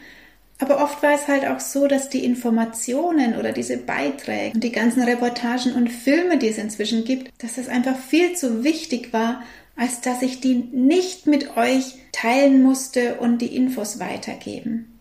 aber 0.59 0.83
oft 0.83 1.01
war 1.01 1.13
es 1.13 1.29
halt 1.29 1.45
auch 1.45 1.61
so, 1.61 1.87
dass 1.87 2.09
die 2.09 2.25
Informationen 2.25 3.37
oder 3.37 3.53
diese 3.53 3.77
Beiträge 3.77 4.53
und 4.53 4.65
die 4.65 4.73
ganzen 4.73 5.01
Reportagen 5.01 5.75
und 5.75 5.89
Filme, 5.89 6.37
die 6.37 6.49
es 6.49 6.57
inzwischen 6.57 7.05
gibt, 7.05 7.31
dass 7.41 7.57
es 7.57 7.69
einfach 7.69 7.97
viel 7.97 8.35
zu 8.35 8.65
wichtig 8.65 9.13
war, 9.13 9.43
als 9.77 10.01
dass 10.01 10.21
ich 10.21 10.41
die 10.41 10.55
nicht 10.55 11.27
mit 11.27 11.55
euch 11.55 11.95
teilen 12.11 12.63
musste 12.63 13.15
und 13.15 13.39
die 13.39 13.55
Infos 13.55 14.01
weitergeben. 14.01 14.92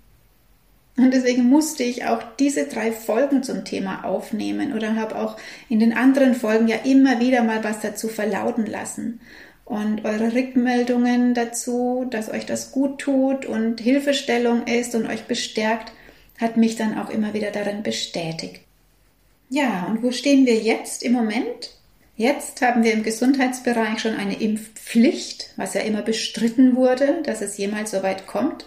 Und 0.96 1.14
deswegen 1.14 1.44
musste 1.44 1.84
ich 1.84 2.04
auch 2.04 2.22
diese 2.38 2.66
drei 2.66 2.92
Folgen 2.92 3.42
zum 3.42 3.64
Thema 3.64 4.04
aufnehmen 4.04 4.74
oder 4.74 4.94
habe 4.94 5.18
auch 5.18 5.36
in 5.68 5.80
den 5.80 5.94
anderen 5.94 6.34
Folgen 6.34 6.68
ja 6.68 6.76
immer 6.84 7.18
wieder 7.18 7.42
mal 7.42 7.64
was 7.64 7.80
dazu 7.80 8.08
verlauten 8.08 8.66
lassen. 8.66 9.20
Und 9.64 10.04
eure 10.04 10.34
Rückmeldungen 10.34 11.32
dazu, 11.32 12.06
dass 12.10 12.30
euch 12.30 12.44
das 12.44 12.72
gut 12.72 12.98
tut 12.98 13.46
und 13.46 13.80
Hilfestellung 13.80 14.66
ist 14.66 14.94
und 14.94 15.06
euch 15.06 15.24
bestärkt, 15.24 15.92
hat 16.38 16.56
mich 16.56 16.76
dann 16.76 16.98
auch 16.98 17.08
immer 17.08 17.32
wieder 17.32 17.50
darin 17.52 17.82
bestätigt. 17.82 18.60
Ja, 19.48 19.86
und 19.88 20.02
wo 20.02 20.10
stehen 20.12 20.44
wir 20.44 20.56
jetzt 20.56 21.02
im 21.02 21.12
Moment? 21.12 21.70
Jetzt 22.16 22.60
haben 22.60 22.84
wir 22.84 22.92
im 22.92 23.02
Gesundheitsbereich 23.02 23.98
schon 23.98 24.14
eine 24.14 24.40
Impfpflicht, 24.40 25.50
was 25.56 25.74
ja 25.74 25.80
immer 25.80 26.02
bestritten 26.02 26.76
wurde, 26.76 27.22
dass 27.24 27.40
es 27.40 27.56
jemals 27.56 27.92
so 27.92 28.02
weit 28.02 28.26
kommt. 28.26 28.66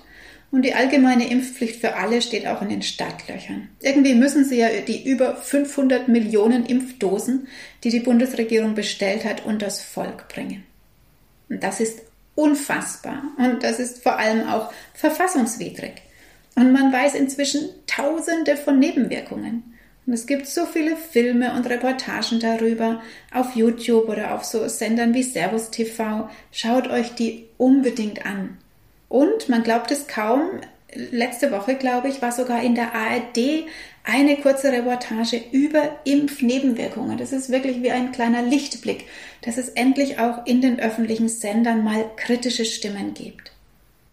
Und 0.56 0.62
die 0.62 0.74
allgemeine 0.74 1.30
Impfpflicht 1.30 1.82
für 1.82 1.96
alle 1.98 2.22
steht 2.22 2.48
auch 2.48 2.62
in 2.62 2.70
den 2.70 2.82
Startlöchern. 2.82 3.68
Irgendwie 3.82 4.16
müssen 4.16 4.46
sie 4.46 4.60
ja 4.60 4.70
die 4.88 5.06
über 5.06 5.36
500 5.36 6.08
Millionen 6.08 6.66
Impfdosen, 6.66 7.50
die 7.84 7.90
die 7.90 8.00
Bundesregierung 8.00 8.74
bestellt 8.74 9.26
hat, 9.26 9.46
unters 9.46 9.82
Volk 9.82 10.30
bringen. 10.30 10.64
Und 11.50 11.62
das 11.62 11.82
ist 11.82 12.04
unfassbar. 12.36 13.22
Und 13.38 13.64
das 13.64 13.82
ist 13.82 14.02
vor 14.02 14.18
allem 14.18 14.48
auch 14.48 14.72
verfassungswidrig. 14.94 15.96
Und 16.56 16.72
man 16.72 16.94
weiß 16.94 17.16
inzwischen 17.16 17.68
tausende 17.86 18.56
von 18.56 18.80
Nebenwirkungen. 18.80 19.76
Und 20.08 20.14
es 20.14 20.26
gibt 20.26 20.48
so 20.48 20.66
viele 20.66 20.96
Filme 20.96 21.54
und 21.54 21.68
Reportagen 21.68 22.40
darüber 22.40 23.02
auf 23.34 23.58
YouTube 23.58 24.08
oder 24.08 24.34
auf 24.34 24.46
so 24.46 24.66
Sendern 24.70 25.14
wie 25.14 25.24
Servus 25.24 25.70
TV. 25.70 26.30
Schaut 26.54 26.88
euch 26.88 27.14
die 27.14 27.44
unbedingt 27.58 28.26
an. 28.26 28.58
Und 29.10 29.50
man 29.50 29.64
glaubt 29.64 29.92
es 29.92 30.08
kaum, 30.08 30.42
letzte 30.94 31.52
Woche, 31.52 31.76
glaube 31.76 32.08
ich, 32.08 32.22
war 32.22 32.32
sogar 32.32 32.64
in 32.64 32.76
der 32.76 32.94
ARD 32.94 33.66
eine 34.04 34.38
kurze 34.38 34.72
Reportage 34.72 35.42
über 35.52 36.00
Impfnebenwirkungen. 36.04 37.18
Das 37.18 37.32
ist 37.32 37.50
wirklich 37.50 37.82
wie 37.82 37.92
ein 37.92 38.12
kleiner 38.12 38.44
Lichtblick, 38.44 39.06
dass 39.42 39.58
es 39.58 39.70
endlich 39.70 40.20
auch 40.20 40.46
in 40.46 40.62
den 40.62 40.80
öffentlichen 40.80 41.28
Sendern 41.28 41.84
mal 41.84 42.06
kritische 42.16 42.66
Stimmen 42.66 43.14
gibt. 43.14 43.52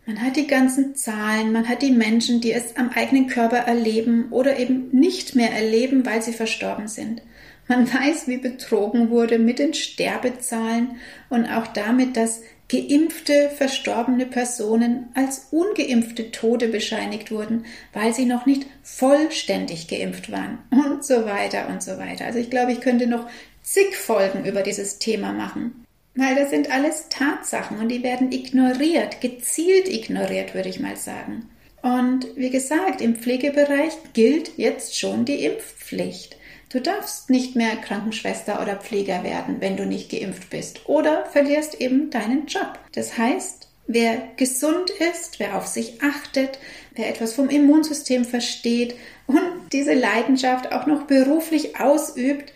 Man 0.06 0.20
hat 0.20 0.36
die 0.36 0.48
ganzen 0.48 0.96
Zahlen, 0.96 1.52
man 1.52 1.68
hat 1.68 1.82
die 1.82 1.92
Menschen, 1.92 2.40
die 2.40 2.52
es 2.52 2.76
am 2.76 2.90
eigenen 2.90 3.28
Körper 3.28 3.58
erleben 3.58 4.26
oder 4.30 4.58
eben 4.58 4.88
nicht 4.90 5.36
mehr 5.36 5.52
erleben, 5.52 6.04
weil 6.04 6.22
sie 6.22 6.32
verstorben 6.32 6.88
sind. 6.88 7.22
Man 7.68 7.92
weiß, 7.92 8.26
wie 8.26 8.38
betrogen 8.38 9.10
wurde 9.10 9.38
mit 9.38 9.58
den 9.58 9.74
Sterbezahlen 9.74 10.96
und 11.28 11.46
auch 11.46 11.68
damit, 11.68 12.16
dass 12.16 12.40
geimpfte 12.72 13.50
verstorbene 13.50 14.24
Personen 14.24 15.10
als 15.12 15.48
ungeimpfte 15.50 16.30
Tode 16.30 16.68
bescheinigt 16.68 17.30
wurden, 17.30 17.66
weil 17.92 18.14
sie 18.14 18.24
noch 18.24 18.46
nicht 18.46 18.66
vollständig 18.82 19.88
geimpft 19.88 20.32
waren 20.32 20.58
und 20.70 21.04
so 21.04 21.26
weiter 21.26 21.68
und 21.68 21.82
so 21.82 21.98
weiter. 21.98 22.24
Also 22.24 22.38
ich 22.38 22.48
glaube, 22.48 22.72
ich 22.72 22.80
könnte 22.80 23.06
noch 23.06 23.28
zig 23.62 23.94
Folgen 23.94 24.46
über 24.46 24.62
dieses 24.62 24.98
Thema 24.98 25.34
machen, 25.34 25.84
weil 26.14 26.34
das 26.34 26.48
sind 26.48 26.70
alles 26.70 27.10
Tatsachen 27.10 27.78
und 27.78 27.90
die 27.90 28.02
werden 28.02 28.32
ignoriert, 28.32 29.20
gezielt 29.20 29.88
ignoriert, 29.88 30.54
würde 30.54 30.70
ich 30.70 30.80
mal 30.80 30.96
sagen. 30.96 31.50
Und 31.82 32.26
wie 32.36 32.50
gesagt, 32.50 33.02
im 33.02 33.16
Pflegebereich 33.16 33.92
gilt 34.14 34.56
jetzt 34.56 34.98
schon 34.98 35.26
die 35.26 35.44
Impfpflicht. 35.44 36.36
Du 36.72 36.80
darfst 36.80 37.28
nicht 37.28 37.54
mehr 37.54 37.76
Krankenschwester 37.76 38.62
oder 38.62 38.76
Pfleger 38.76 39.22
werden, 39.24 39.56
wenn 39.60 39.76
du 39.76 39.84
nicht 39.84 40.10
geimpft 40.10 40.48
bist 40.48 40.88
oder 40.88 41.26
verlierst 41.26 41.78
eben 41.82 42.08
deinen 42.08 42.46
Job. 42.46 42.78
Das 42.92 43.18
heißt, 43.18 43.68
wer 43.86 44.28
gesund 44.38 44.88
ist, 44.88 45.38
wer 45.38 45.58
auf 45.58 45.66
sich 45.66 46.00
achtet, 46.02 46.58
wer 46.94 47.10
etwas 47.10 47.34
vom 47.34 47.50
Immunsystem 47.50 48.24
versteht 48.24 48.94
und 49.26 49.42
diese 49.70 49.92
Leidenschaft 49.92 50.72
auch 50.72 50.86
noch 50.86 51.02
beruflich 51.02 51.78
ausübt, 51.78 52.54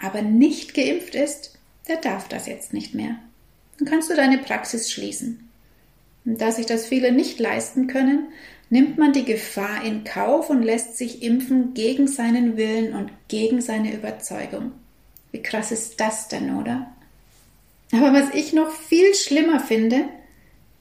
aber 0.00 0.22
nicht 0.22 0.72
geimpft 0.72 1.16
ist, 1.16 1.58
der 1.88 1.96
darf 1.96 2.28
das 2.28 2.46
jetzt 2.46 2.72
nicht 2.72 2.94
mehr. 2.94 3.16
Dann 3.78 3.88
kannst 3.88 4.10
du 4.10 4.14
deine 4.14 4.38
Praxis 4.38 4.92
schließen. 4.92 5.48
Und 6.24 6.40
da 6.40 6.52
sich 6.52 6.66
das 6.66 6.86
viele 6.86 7.10
nicht 7.10 7.40
leisten 7.40 7.88
können, 7.88 8.28
nimmt 8.72 8.96
man 8.96 9.12
die 9.12 9.26
Gefahr 9.26 9.84
in 9.84 10.02
Kauf 10.02 10.48
und 10.48 10.62
lässt 10.62 10.96
sich 10.96 11.22
impfen 11.22 11.74
gegen 11.74 12.08
seinen 12.08 12.56
Willen 12.56 12.94
und 12.94 13.10
gegen 13.28 13.60
seine 13.60 13.92
Überzeugung. 13.94 14.72
Wie 15.30 15.42
krass 15.42 15.72
ist 15.72 16.00
das 16.00 16.28
denn, 16.28 16.56
oder? 16.56 16.90
Aber 17.92 18.14
was 18.14 18.34
ich 18.34 18.54
noch 18.54 18.70
viel 18.70 19.14
schlimmer 19.14 19.60
finde, 19.60 20.06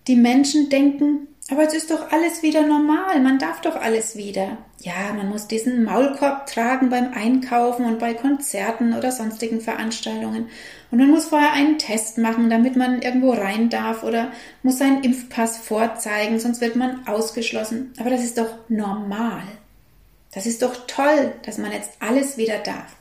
die 0.07 0.15
Menschen 0.15 0.69
denken, 0.69 1.27
Aber 1.51 1.67
es 1.67 1.74
ist 1.74 1.91
doch 1.91 2.13
alles 2.13 2.43
wieder 2.43 2.65
normal, 2.65 3.20
man 3.20 3.38
darf 3.38 3.60
doch 3.60 3.75
alles 3.75 4.15
wieder. 4.15 4.58
Ja, 4.79 5.12
man 5.13 5.27
muss 5.27 5.48
diesen 5.48 5.84
Maulkorb 5.84 6.48
tragen 6.48 6.89
beim 6.89 7.12
Einkaufen 7.13 7.84
und 7.84 8.00
bei 8.00 8.13
Konzerten 8.13 8.93
oder 8.93 9.12
sonstigen 9.12 9.60
Veranstaltungen. 9.60 10.48
Und 10.91 10.98
man 10.98 11.10
muss 11.10 11.25
vorher 11.25 11.51
einen 11.51 11.77
Test 11.77 12.17
machen, 12.17 12.50
damit 12.50 12.77
man 12.77 13.01
irgendwo 13.01 13.34
rein 13.34 13.70
darf 13.70 14.03
oder 14.03 14.31
muss 14.63 14.77
seinen 14.77 15.03
Impfpass 15.03 15.58
vorzeigen, 15.58 16.39
sonst 16.39 16.62
wird 16.62 16.77
man 16.77 17.05
ausgeschlossen. 17.05 17.93
Aber 18.00 18.10
das 18.10 18.24
ist 18.24 18.38
doch 18.38 18.55
normal. 18.70 19.43
Das 20.31 20.46
ist 20.46 20.62
doch 20.62 20.88
toll, 20.88 21.34
dass 21.43 21.58
man 21.58 21.74
jetzt 21.74 21.91
alles 22.00 22.38
wieder 22.38 22.60
darf. 22.60 22.96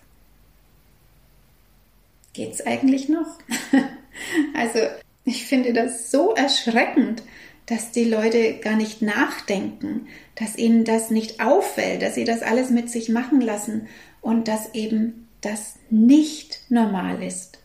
Geht's 2.33 2.67
eigentlich 2.67 3.09
noch? 3.09 3.39
also, 4.55 4.81
ich 5.25 5.47
finde 5.47 5.73
das 5.73 6.11
so 6.11 6.35
erschreckend, 6.35 7.23
dass 7.71 7.93
die 7.93 8.05
Leute 8.05 8.55
gar 8.55 8.75
nicht 8.75 9.01
nachdenken, 9.01 10.09
dass 10.35 10.57
ihnen 10.57 10.85
das 10.85 11.11
nicht 11.11 11.41
auffällt, 11.41 12.03
dass 12.03 12.17
sie 12.17 12.25
das 12.25 12.43
alles 12.43 12.71
mit 12.71 12.91
sich 12.91 13.09
machen 13.09 13.41
lassen 13.41 13.87
und 14.21 14.49
dass 14.49 14.75
eben 14.75 15.29
das 15.41 15.77
nicht 15.89 16.61
normal 16.69 17.23
ist. 17.23 17.59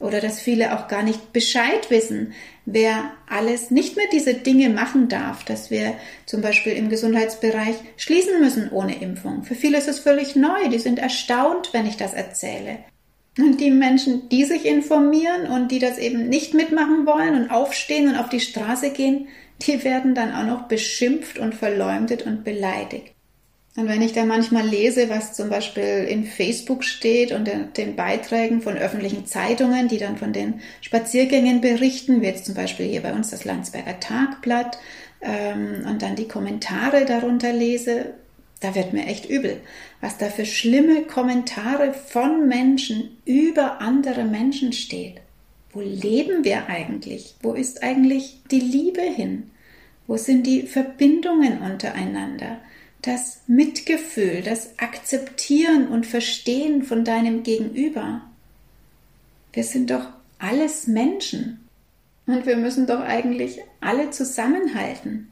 Oder 0.00 0.20
dass 0.20 0.40
viele 0.40 0.76
auch 0.76 0.88
gar 0.88 1.04
nicht 1.04 1.32
Bescheid 1.32 1.88
wissen, 1.88 2.32
wer 2.66 3.12
alles 3.28 3.70
nicht 3.70 3.96
mehr 3.96 4.08
diese 4.12 4.34
Dinge 4.34 4.70
machen 4.70 5.08
darf, 5.08 5.44
dass 5.44 5.70
wir 5.70 5.94
zum 6.26 6.42
Beispiel 6.42 6.72
im 6.72 6.88
Gesundheitsbereich 6.88 7.76
schließen 7.96 8.40
müssen 8.40 8.72
ohne 8.72 9.00
Impfung. 9.00 9.44
Für 9.44 9.54
viele 9.54 9.78
ist 9.78 9.88
es 9.88 10.00
völlig 10.00 10.34
neu, 10.34 10.68
die 10.68 10.80
sind 10.80 10.98
erstaunt, 10.98 11.70
wenn 11.72 11.86
ich 11.86 11.96
das 11.96 12.12
erzähle. 12.12 12.78
Und 13.38 13.60
die 13.60 13.70
Menschen, 13.70 14.28
die 14.28 14.44
sich 14.44 14.64
informieren 14.64 15.46
und 15.46 15.72
die 15.72 15.80
das 15.80 15.98
eben 15.98 16.28
nicht 16.28 16.54
mitmachen 16.54 17.04
wollen 17.04 17.34
und 17.34 17.50
aufstehen 17.50 18.08
und 18.08 18.16
auf 18.16 18.28
die 18.28 18.40
Straße 18.40 18.90
gehen, 18.90 19.26
die 19.62 19.82
werden 19.82 20.14
dann 20.14 20.32
auch 20.32 20.46
noch 20.46 20.68
beschimpft 20.68 21.38
und 21.38 21.54
verleumdet 21.54 22.26
und 22.26 22.44
beleidigt. 22.44 23.14
Und 23.76 23.88
wenn 23.88 24.02
ich 24.02 24.12
da 24.12 24.24
manchmal 24.24 24.64
lese, 24.64 25.10
was 25.10 25.32
zum 25.32 25.50
Beispiel 25.50 26.06
in 26.08 26.24
Facebook 26.24 26.84
steht 26.84 27.32
und 27.32 27.50
den 27.76 27.96
Beiträgen 27.96 28.62
von 28.62 28.76
öffentlichen 28.76 29.26
Zeitungen, 29.26 29.88
die 29.88 29.98
dann 29.98 30.16
von 30.16 30.32
den 30.32 30.60
Spaziergängen 30.80 31.60
berichten, 31.60 32.22
wie 32.22 32.26
jetzt 32.26 32.46
zum 32.46 32.54
Beispiel 32.54 32.86
hier 32.86 33.02
bei 33.02 33.12
uns 33.12 33.30
das 33.30 33.44
Landsberger 33.44 33.98
Tagblatt, 33.98 34.78
ähm, 35.22 35.84
und 35.88 36.02
dann 36.02 36.14
die 36.14 36.28
Kommentare 36.28 37.04
darunter 37.04 37.52
lese, 37.52 38.14
da 38.60 38.74
wird 38.74 38.92
mir 38.92 39.06
echt 39.06 39.28
übel, 39.28 39.60
was 40.00 40.18
da 40.18 40.30
für 40.30 40.46
schlimme 40.46 41.02
Kommentare 41.02 41.92
von 41.92 42.48
Menschen 42.48 43.16
über 43.24 43.80
andere 43.80 44.24
Menschen 44.24 44.72
steht. 44.72 45.20
Wo 45.72 45.80
leben 45.80 46.44
wir 46.44 46.66
eigentlich? 46.68 47.34
Wo 47.42 47.52
ist 47.52 47.82
eigentlich 47.82 48.40
die 48.50 48.60
Liebe 48.60 49.02
hin? 49.02 49.50
Wo 50.06 50.16
sind 50.16 50.46
die 50.46 50.62
Verbindungen 50.62 51.60
untereinander? 51.62 52.60
Das 53.02 53.42
Mitgefühl, 53.46 54.42
das 54.42 54.78
Akzeptieren 54.78 55.88
und 55.88 56.06
Verstehen 56.06 56.84
von 56.84 57.04
deinem 57.04 57.42
Gegenüber. 57.42 58.22
Wir 59.52 59.64
sind 59.64 59.90
doch 59.90 60.06
alles 60.38 60.86
Menschen. 60.86 61.68
Und 62.26 62.46
wir 62.46 62.56
müssen 62.56 62.86
doch 62.86 63.00
eigentlich 63.00 63.60
alle 63.80 64.10
zusammenhalten. 64.10 65.30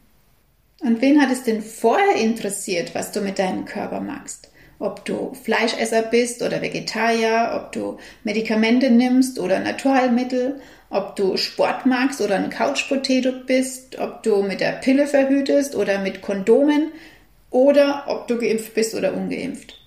Und 0.82 1.00
wen 1.00 1.20
hat 1.22 1.30
es 1.30 1.44
denn 1.44 1.62
vorher 1.62 2.16
interessiert, 2.16 2.94
was 2.94 3.12
du 3.12 3.20
mit 3.20 3.38
deinem 3.38 3.64
Körper 3.64 4.00
machst? 4.00 4.50
Ob 4.80 5.04
du 5.04 5.32
Fleischesser 5.32 6.02
bist 6.02 6.42
oder 6.42 6.60
Vegetarier, 6.60 7.52
ob 7.54 7.70
du 7.70 7.98
Medikamente 8.24 8.90
nimmst 8.90 9.38
oder 9.38 9.60
Naturheilmittel, 9.60 10.60
ob 10.90 11.14
du 11.14 11.36
Sport 11.36 11.86
magst 11.86 12.20
oder 12.20 12.34
ein 12.34 12.50
Couchpotato 12.50 13.32
bist, 13.46 13.98
ob 14.00 14.24
du 14.24 14.42
mit 14.42 14.60
der 14.60 14.72
Pille 14.72 15.06
verhütest 15.06 15.76
oder 15.76 16.00
mit 16.00 16.20
Kondomen 16.20 16.88
oder 17.50 18.04
ob 18.08 18.26
du 18.26 18.38
geimpft 18.38 18.74
bist 18.74 18.94
oder 18.94 19.14
ungeimpft. 19.14 19.78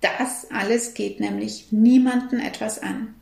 Das 0.00 0.46
alles 0.50 0.94
geht 0.94 1.20
nämlich 1.20 1.66
niemanden 1.70 2.40
etwas 2.40 2.82
an. 2.82 3.14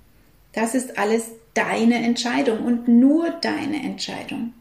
Das 0.53 0.75
ist 0.77 0.97
alles 0.99 1.25
deine 1.55 1.97
Entscheidung 1.97 2.65
und 2.65 2.87
nur 2.87 3.31
deine 3.31 3.83
Entscheidung. 3.83 4.55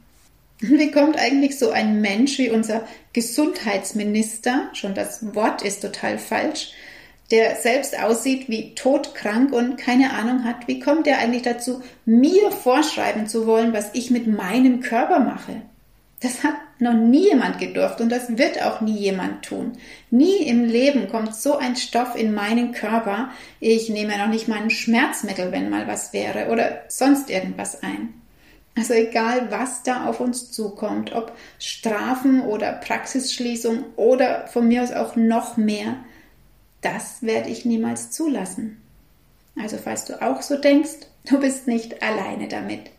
Wie 0.62 0.92
kommt 0.92 1.18
eigentlich 1.18 1.58
so 1.58 1.72
ein 1.72 2.02
Mensch 2.02 2.38
wie 2.38 2.52
unser 2.52 2.88
Gesundheitsminister, 3.14 4.70
schon 4.74 4.94
das 4.94 5.34
Wort 5.34 5.64
ist 5.64 5.82
total 5.82 6.20
falsch, 6.20 6.74
der 7.32 7.56
selbst 7.56 7.98
aussieht 8.00 8.48
wie 8.48 8.76
todkrank 8.76 9.54
und 9.54 9.78
keine 9.78 10.14
Ahnung 10.14 10.44
hat, 10.44 10.68
wie 10.68 10.80
kommt 10.80 11.08
er 11.08 11.18
eigentlich 11.18 11.42
dazu, 11.42 11.82
mir 12.06 12.52
vorschreiben 12.52 13.26
zu 13.26 13.48
wollen, 13.48 13.74
was 13.74 13.90
ich 13.94 14.12
mit 14.12 14.28
meinem 14.28 14.82
Körper 14.82 15.20
mache? 15.20 15.64
Das 16.20 16.44
hat 16.44 16.54
noch 16.78 16.94
nie 16.94 17.30
jemand 17.30 17.58
gedurft 17.58 18.00
und 18.00 18.10
das 18.10 18.38
wird 18.38 18.62
auch 18.62 18.82
nie 18.82 18.98
jemand 18.98 19.44
tun. 19.44 19.72
Nie 20.12 20.46
im 20.46 20.66
Leben 20.66 21.08
kommt 21.08 21.34
so 21.34 21.58
ein 21.58 21.76
Stoff 21.76 22.16
in 22.16 22.36
meinen 22.36 22.72
Körper. 22.74 23.32
Ich 23.60 23.90
nehme 23.90 24.16
noch 24.16 24.28
nicht 24.28 24.48
mal 24.48 24.62
ein 24.62 24.70
Schmerzmittel, 24.70 25.52
wenn 25.52 25.72
mal 25.72 25.88
was 25.88 26.14
wäre 26.14 26.50
oder 26.52 26.84
sonst 26.88 27.32
irgendwas 27.32 27.82
ein. 27.82 28.21
Also 28.76 28.94
egal, 28.94 29.52
was 29.52 29.84
da 29.84 30.06
auf 30.06 30.22
uns 30.22 30.52
zukommt, 30.52 31.14
ob 31.14 31.36
Strafen 31.60 32.42
oder 32.42 32.72
Praxisschließung 32.74 33.84
oder 33.98 34.48
von 34.48 34.68
mir 34.68 34.84
aus 34.84 34.92
auch 34.92 35.16
noch 35.16 35.58
mehr, 35.58 35.98
das 36.82 37.22
werde 37.22 37.50
ich 37.50 37.66
niemals 37.66 38.12
zulassen. 38.12 38.82
Also 39.60 39.78
falls 39.78 40.06
du 40.06 40.22
auch 40.22 40.42
so 40.42 40.58
denkst, 40.58 41.08
du 41.30 41.40
bist 41.40 41.68
nicht 41.68 42.02
alleine 42.02 42.48
damit. 42.48 42.92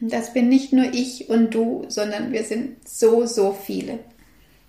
Das 0.00 0.32
bin 0.32 0.48
nicht 0.48 0.72
nur 0.72 0.92
ich 0.92 1.28
und 1.28 1.54
du, 1.54 1.86
sondern 1.88 2.32
wir 2.32 2.44
sind 2.44 2.88
so, 2.88 3.26
so 3.26 3.52
viele. 3.52 3.98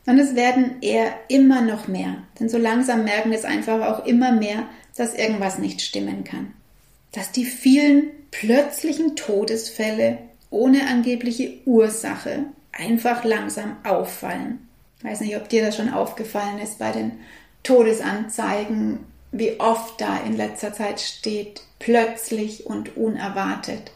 Und 0.06 0.20
es 0.20 0.36
werden 0.36 0.78
eher 0.82 1.14
immer 1.28 1.62
noch 1.62 1.88
mehr, 1.88 2.24
denn 2.40 2.48
so 2.48 2.58
langsam 2.58 3.04
merken 3.04 3.34
es 3.34 3.44
einfach 3.44 3.82
auch 3.82 4.06
immer 4.06 4.32
mehr, 4.32 4.68
dass 4.96 5.14
irgendwas 5.14 5.60
nicht 5.60 5.82
stimmen 5.82 6.24
kann. 6.24 6.54
Dass 7.12 7.32
die 7.32 7.44
vielen 7.44 8.08
plötzlichen 8.32 9.18
Todesfälle 9.18 10.20
ohne 10.50 10.88
angebliche 10.88 11.54
Ursache 11.66 12.46
einfach 12.72 13.24
langsam 13.24 13.78
auffallen. 13.84 14.68
Ich 15.00 15.06
weiß 15.06 15.22
nicht, 15.22 15.36
ob 15.36 15.50
dir 15.50 15.64
das 15.64 15.78
schon 15.78 15.94
aufgefallen 15.94 16.60
ist 16.60 16.80
bei 16.80 16.92
den 16.92 17.14
Todesanzeigen, 17.64 19.00
wie 19.32 19.60
oft 19.60 20.00
da 20.00 20.20
in 20.26 20.36
letzter 20.36 20.74
Zeit 20.74 21.00
steht, 21.02 21.62
plötzlich 21.80 22.66
und 22.66 22.98
unerwartet. 22.98 23.92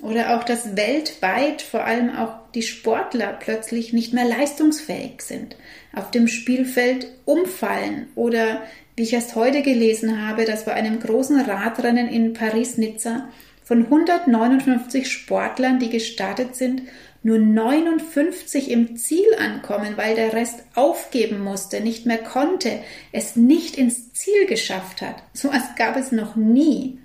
Oder 0.00 0.36
auch, 0.36 0.44
dass 0.44 0.76
weltweit 0.76 1.60
vor 1.60 1.84
allem 1.84 2.14
auch 2.14 2.34
die 2.54 2.62
Sportler 2.62 3.32
plötzlich 3.32 3.92
nicht 3.92 4.12
mehr 4.12 4.24
leistungsfähig 4.24 5.22
sind, 5.22 5.56
auf 5.92 6.10
dem 6.12 6.28
Spielfeld 6.28 7.08
umfallen 7.24 8.06
oder, 8.14 8.62
wie 8.94 9.02
ich 9.02 9.12
erst 9.12 9.34
heute 9.34 9.62
gelesen 9.62 10.26
habe, 10.26 10.44
dass 10.44 10.64
bei 10.64 10.72
einem 10.72 11.00
großen 11.00 11.40
Radrennen 11.40 12.08
in 12.08 12.32
Paris-Nizza 12.32 13.28
von 13.68 13.84
159 13.84 15.12
Sportlern, 15.12 15.78
die 15.78 15.90
gestartet 15.90 16.56
sind, 16.56 16.84
nur 17.22 17.38
59 17.38 18.70
im 18.70 18.96
Ziel 18.96 19.26
ankommen, 19.38 19.98
weil 19.98 20.14
der 20.14 20.32
Rest 20.32 20.62
aufgeben 20.74 21.44
musste, 21.44 21.82
nicht 21.82 22.06
mehr 22.06 22.16
konnte, 22.16 22.78
es 23.12 23.36
nicht 23.36 23.76
ins 23.76 24.14
Ziel 24.14 24.46
geschafft 24.46 25.02
hat. 25.02 25.16
So 25.34 25.48
etwas 25.48 25.76
gab 25.76 25.96
es 25.98 26.12
noch 26.12 26.34
nie. 26.34 26.98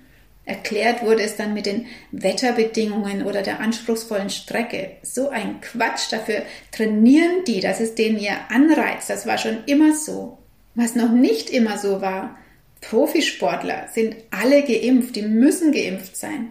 Erklärt 0.46 1.02
wurde 1.02 1.22
es 1.22 1.36
dann 1.36 1.52
mit 1.52 1.66
den 1.66 1.84
Wetterbedingungen 2.12 3.26
oder 3.26 3.42
der 3.42 3.60
anspruchsvollen 3.60 4.30
Strecke. 4.30 4.92
So 5.02 5.28
ein 5.28 5.60
Quatsch, 5.60 6.10
dafür 6.10 6.44
trainieren 6.72 7.44
die, 7.46 7.60
das 7.60 7.80
ist 7.80 7.98
denen 7.98 8.18
ihr 8.18 8.38
Anreiz, 8.48 9.06
das 9.06 9.26
war 9.26 9.36
schon 9.36 9.64
immer 9.66 9.94
so. 9.94 10.38
Was 10.74 10.94
noch 10.94 11.12
nicht 11.12 11.50
immer 11.50 11.76
so 11.76 12.00
war, 12.00 12.38
Profisportler 12.88 13.88
sind 13.92 14.16
alle 14.30 14.62
geimpft, 14.62 15.16
die 15.16 15.22
müssen 15.22 15.72
geimpft 15.72 16.16
sein. 16.16 16.50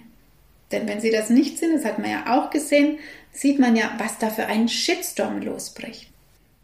Denn 0.72 0.88
wenn 0.88 1.00
sie 1.00 1.12
das 1.12 1.30
nicht 1.30 1.60
sind, 1.60 1.76
das 1.76 1.86
hat 1.86 2.00
man 2.00 2.10
ja 2.10 2.24
auch 2.36 2.50
gesehen, 2.50 2.98
sieht 3.32 3.60
man 3.60 3.76
ja, 3.76 3.91
was 3.98 4.17
da 4.17 4.30
für 4.30 4.48
ein 4.48 4.67
Shitstorm 4.67 5.41
losbricht. 5.41 6.10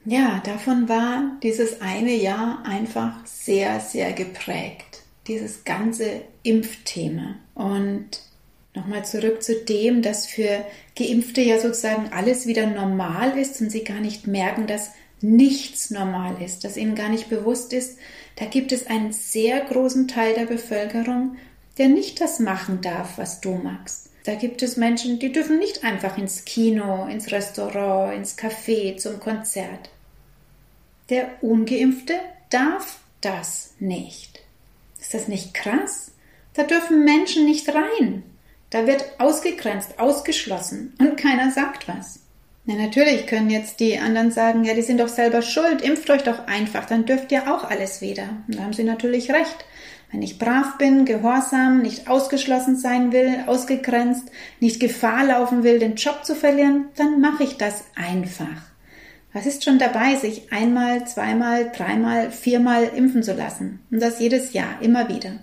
Ja, 0.06 0.42
davon 0.46 0.90
war 0.90 1.38
dieses 1.44 1.82
eine 1.82 2.16
Jahr 2.16 2.64
einfach 2.66 3.26
sehr, 3.26 3.80
sehr 3.80 4.14
geprägt. 4.14 5.04
Dieses 5.28 5.64
ganze 5.64 6.22
Impfthema. 6.42 7.36
Und 7.54 8.22
nochmal 8.74 9.06
zurück 9.06 9.44
zu 9.44 9.56
dem, 9.56 10.02
dass 10.02 10.26
für 10.26 10.66
Geimpfte 10.98 11.42
ja 11.42 11.60
sozusagen 11.60 12.12
alles 12.12 12.48
wieder 12.48 12.66
normal 12.66 13.38
ist 13.38 13.62
und 13.62 13.70
sie 13.70 13.84
gar 13.84 14.00
nicht 14.00 14.26
merken, 14.26 14.66
dass 14.66 14.92
nichts 15.22 15.92
normal 15.92 16.42
ist, 16.42 16.64
dass 16.64 16.78
ihnen 16.78 16.96
gar 16.96 17.10
nicht 17.10 17.30
bewusst 17.30 17.74
ist, 17.74 17.98
da 18.40 18.46
gibt 18.46 18.72
es 18.72 18.88
einen 18.88 19.12
sehr 19.12 19.60
großen 19.62 20.08
Teil 20.08 20.34
der 20.34 20.46
Bevölkerung, 20.46 21.38
der 21.78 21.90
nicht 21.90 22.22
das 22.22 22.40
machen 22.40 22.82
darf, 22.82 23.18
was 23.18 23.42
du 23.42 23.56
magst. 23.56 24.10
Da 24.24 24.36
gibt 24.36 24.62
es 24.64 24.78
Menschen, 24.78 25.20
die 25.20 25.32
dürfen 25.32 25.60
nicht 25.60 25.84
einfach 25.84 26.18
ins 26.18 26.46
Kino, 26.46 27.08
ins 27.08 27.32
Restaurant, 27.32 28.16
ins 28.16 28.38
Café, 28.38 28.98
zum 28.98 29.20
Konzert. 29.20 29.90
Der 31.10 31.30
ungeimpfte 31.42 32.14
darf 32.50 33.00
das 33.22 33.74
nicht. 33.80 34.40
Ist 35.00 35.14
das 35.14 35.28
nicht 35.28 35.54
krass? 35.54 36.12
Da 36.54 36.64
dürfen 36.64 37.04
Menschen 37.04 37.46
nicht 37.46 37.68
rein. 37.70 38.24
Da 38.70 38.86
wird 38.86 39.04
ausgegrenzt, 39.20 40.00
ausgeschlossen 40.00 40.94
und 41.00 41.18
keiner 41.18 41.52
sagt 41.52 41.88
was. 41.88 42.20
Ja, 42.70 42.76
natürlich 42.76 43.26
können 43.26 43.50
jetzt 43.50 43.80
die 43.80 43.98
anderen 43.98 44.30
sagen, 44.30 44.64
ja, 44.64 44.76
die 44.76 44.84
sind 44.84 45.00
doch 45.00 45.08
selber 45.08 45.42
schuld, 45.42 45.82
impft 45.82 46.08
euch 46.12 46.22
doch 46.22 46.46
einfach, 46.46 46.86
dann 46.86 47.08
dürft 47.08 47.32
ihr 47.32 47.52
auch 47.52 47.64
alles 47.64 48.00
wieder. 48.00 48.30
Und 48.48 48.60
da 48.60 48.62
haben 48.62 48.74
sie 48.74 48.84
natürlich 48.84 49.32
recht. 49.32 49.66
Wenn 50.12 50.22
ich 50.22 50.38
brav 50.38 50.78
bin, 50.78 51.04
gehorsam, 51.04 51.82
nicht 51.82 52.08
ausgeschlossen 52.08 52.78
sein 52.78 53.12
will, 53.12 53.44
ausgegrenzt, 53.48 54.30
nicht 54.60 54.80
Gefahr 54.80 55.26
laufen 55.26 55.64
will, 55.64 55.80
den 55.80 55.96
Job 55.96 56.24
zu 56.24 56.36
verlieren, 56.36 56.90
dann 56.96 57.20
mache 57.20 57.44
ich 57.44 57.58
das 57.58 57.86
einfach. 57.96 58.62
Was 59.34 59.48
ist 59.48 59.64
schon 59.64 59.80
dabei, 59.80 60.14
sich 60.14 60.54
einmal, 60.54 61.08
zweimal, 61.08 61.72
dreimal, 61.76 62.30
viermal 62.30 62.84
impfen 62.96 63.24
zu 63.24 63.34
lassen? 63.34 63.80
Und 63.90 64.00
das 64.00 64.20
jedes 64.20 64.54
Jahr, 64.54 64.80
immer 64.80 65.10
wieder. 65.10 65.40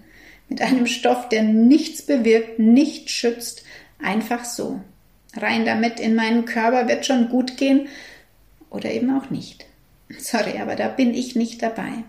Mit 0.49 0.63
einem 0.63 0.87
Stoff, 0.87 1.29
der 1.29 1.43
nichts 1.43 2.03
bewirkt, 2.03 2.61
nicht 2.61 3.11
schützt, 3.11 3.65
einfach 4.01 4.45
so. 4.45 4.81
Rein 5.41 5.65
damit 5.65 6.01
in 6.01 6.15
meinen 6.15 6.45
Körper 6.45 6.89
wird 6.89 7.07
schon 7.07 7.29
gut 7.29 7.57
gehen 7.57 7.89
oder 8.71 8.91
eben 8.91 9.17
auch 9.17 9.31
nicht. 9.31 9.67
Sorry, 10.19 10.59
aber 10.61 10.77
da 10.77 10.89
bin 10.89 11.15
ich 11.15 11.37
nicht 11.37 11.63
dabei. 11.63 12.05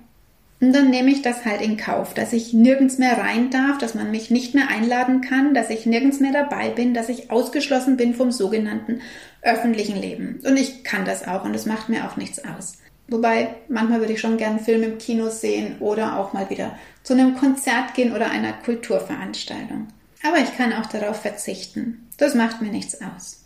Und 0.59 0.73
dann 0.73 0.89
nehme 0.89 1.11
ich 1.11 1.21
das 1.21 1.45
halt 1.45 1.61
in 1.61 1.77
Kauf, 1.77 2.15
dass 2.15 2.33
ich 2.33 2.51
nirgends 2.51 2.97
mehr 2.97 3.17
rein 3.19 3.51
darf, 3.51 3.77
dass 3.77 3.93
man 3.93 4.09
mich 4.09 4.31
nicht 4.31 4.55
mehr 4.55 4.69
einladen 4.69 5.21
kann, 5.21 5.53
dass 5.53 5.69
ich 5.69 5.85
nirgends 5.85 6.19
mehr 6.19 6.31
dabei 6.31 6.69
bin, 6.69 6.95
dass 6.95 7.09
ich 7.09 7.29
ausgeschlossen 7.29 7.95
bin 7.95 8.15
vom 8.15 8.31
sogenannten 8.31 9.01
öffentlichen 9.43 10.01
Leben. 10.01 10.39
Und 10.43 10.57
ich 10.57 10.83
kann 10.83 11.05
das 11.05 11.27
auch 11.27 11.45
und 11.45 11.53
es 11.53 11.67
macht 11.67 11.89
mir 11.89 12.05
auch 12.05 12.17
nichts 12.17 12.43
aus. 12.43 12.79
Wobei, 13.07 13.55
manchmal 13.69 13.99
würde 13.99 14.13
ich 14.13 14.19
schon 14.19 14.37
gern 14.37 14.57
einen 14.57 14.65
Film 14.65 14.83
im 14.83 14.97
Kino 14.97 15.29
sehen 15.29 15.77
oder 15.79 16.17
auch 16.19 16.33
mal 16.33 16.49
wieder 16.49 16.77
zu 17.03 17.13
einem 17.13 17.35
Konzert 17.35 17.93
gehen 17.93 18.13
oder 18.13 18.31
einer 18.31 18.53
Kulturveranstaltung. 18.53 19.87
Aber 20.23 20.37
ich 20.37 20.55
kann 20.57 20.73
auch 20.73 20.87
darauf 20.87 21.21
verzichten. 21.21 22.07
Das 22.17 22.35
macht 22.35 22.61
mir 22.61 22.71
nichts 22.71 23.01
aus. 23.01 23.45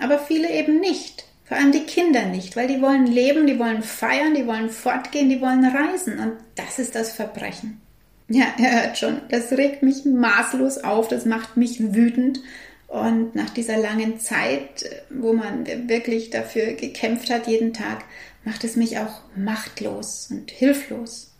Aber 0.00 0.18
viele 0.18 0.50
eben 0.50 0.80
nicht. 0.80 1.24
Vor 1.44 1.56
allem 1.56 1.72
die 1.72 1.84
Kinder 1.84 2.26
nicht, 2.26 2.56
weil 2.56 2.68
die 2.68 2.82
wollen 2.82 3.06
leben, 3.06 3.46
die 3.46 3.58
wollen 3.58 3.82
feiern, 3.82 4.34
die 4.34 4.46
wollen 4.46 4.68
fortgehen, 4.68 5.30
die 5.30 5.40
wollen 5.40 5.64
reisen. 5.64 6.18
Und 6.18 6.32
das 6.56 6.78
ist 6.78 6.94
das 6.94 7.12
Verbrechen. 7.12 7.80
Ja, 8.28 8.44
er 8.58 8.82
hört 8.84 8.98
schon, 8.98 9.22
das 9.30 9.52
regt 9.52 9.82
mich 9.82 10.04
maßlos 10.04 10.84
auf, 10.84 11.08
das 11.08 11.24
macht 11.24 11.56
mich 11.56 11.94
wütend. 11.94 12.40
Und 12.86 13.34
nach 13.34 13.50
dieser 13.50 13.76
langen 13.76 14.18
Zeit, 14.18 14.84
wo 15.10 15.34
man 15.34 15.66
wirklich 15.88 16.30
dafür 16.30 16.72
gekämpft 16.72 17.30
hat, 17.30 17.46
jeden 17.46 17.74
Tag, 17.74 18.04
macht 18.44 18.64
es 18.64 18.76
mich 18.76 18.98
auch 18.98 19.20
machtlos 19.36 20.28
und 20.30 20.50
hilflos. 20.50 21.32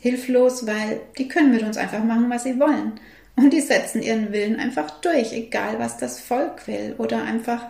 Hilflos, 0.00 0.66
weil 0.66 1.00
die 1.18 1.28
können 1.28 1.52
mit 1.52 1.62
uns 1.62 1.76
einfach 1.76 2.02
machen, 2.02 2.30
was 2.30 2.44
sie 2.44 2.58
wollen. 2.58 3.00
Und 3.42 3.52
die 3.52 3.60
setzen 3.60 4.02
ihren 4.02 4.32
Willen 4.32 4.60
einfach 4.60 5.00
durch, 5.00 5.32
egal 5.32 5.78
was 5.78 5.96
das 5.96 6.20
Volk 6.20 6.66
will. 6.68 6.94
Oder 6.98 7.24
einfach 7.24 7.68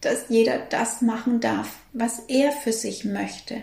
dass 0.00 0.26
jeder 0.28 0.58
das 0.58 1.02
machen 1.02 1.40
darf, 1.40 1.78
was 1.92 2.20
er 2.28 2.52
für 2.52 2.72
sich 2.72 3.04
möchte. 3.04 3.62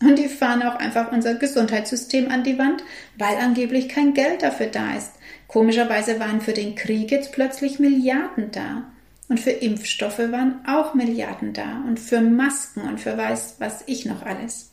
Und 0.00 0.18
die 0.18 0.28
fahren 0.28 0.62
auch 0.62 0.76
einfach 0.76 1.10
unser 1.10 1.34
Gesundheitssystem 1.34 2.30
an 2.30 2.44
die 2.44 2.58
Wand, 2.58 2.82
weil 3.16 3.36
angeblich 3.38 3.88
kein 3.88 4.12
Geld 4.14 4.42
dafür 4.42 4.66
da 4.66 4.94
ist. 4.94 5.12
Komischerweise 5.48 6.20
waren 6.20 6.40
für 6.40 6.52
den 6.52 6.74
Krieg 6.74 7.10
jetzt 7.10 7.32
plötzlich 7.32 7.78
Milliarden 7.78 8.50
da. 8.50 8.84
Und 9.28 9.40
für 9.40 9.50
Impfstoffe 9.50 10.18
waren 10.18 10.60
auch 10.68 10.94
Milliarden 10.94 11.52
da. 11.52 11.82
Und 11.88 11.98
für 11.98 12.20
Masken 12.20 12.82
und 12.82 13.00
für 13.00 13.16
weiß 13.16 13.56
was 13.58 13.82
ich 13.86 14.04
noch 14.04 14.22
alles. 14.22 14.70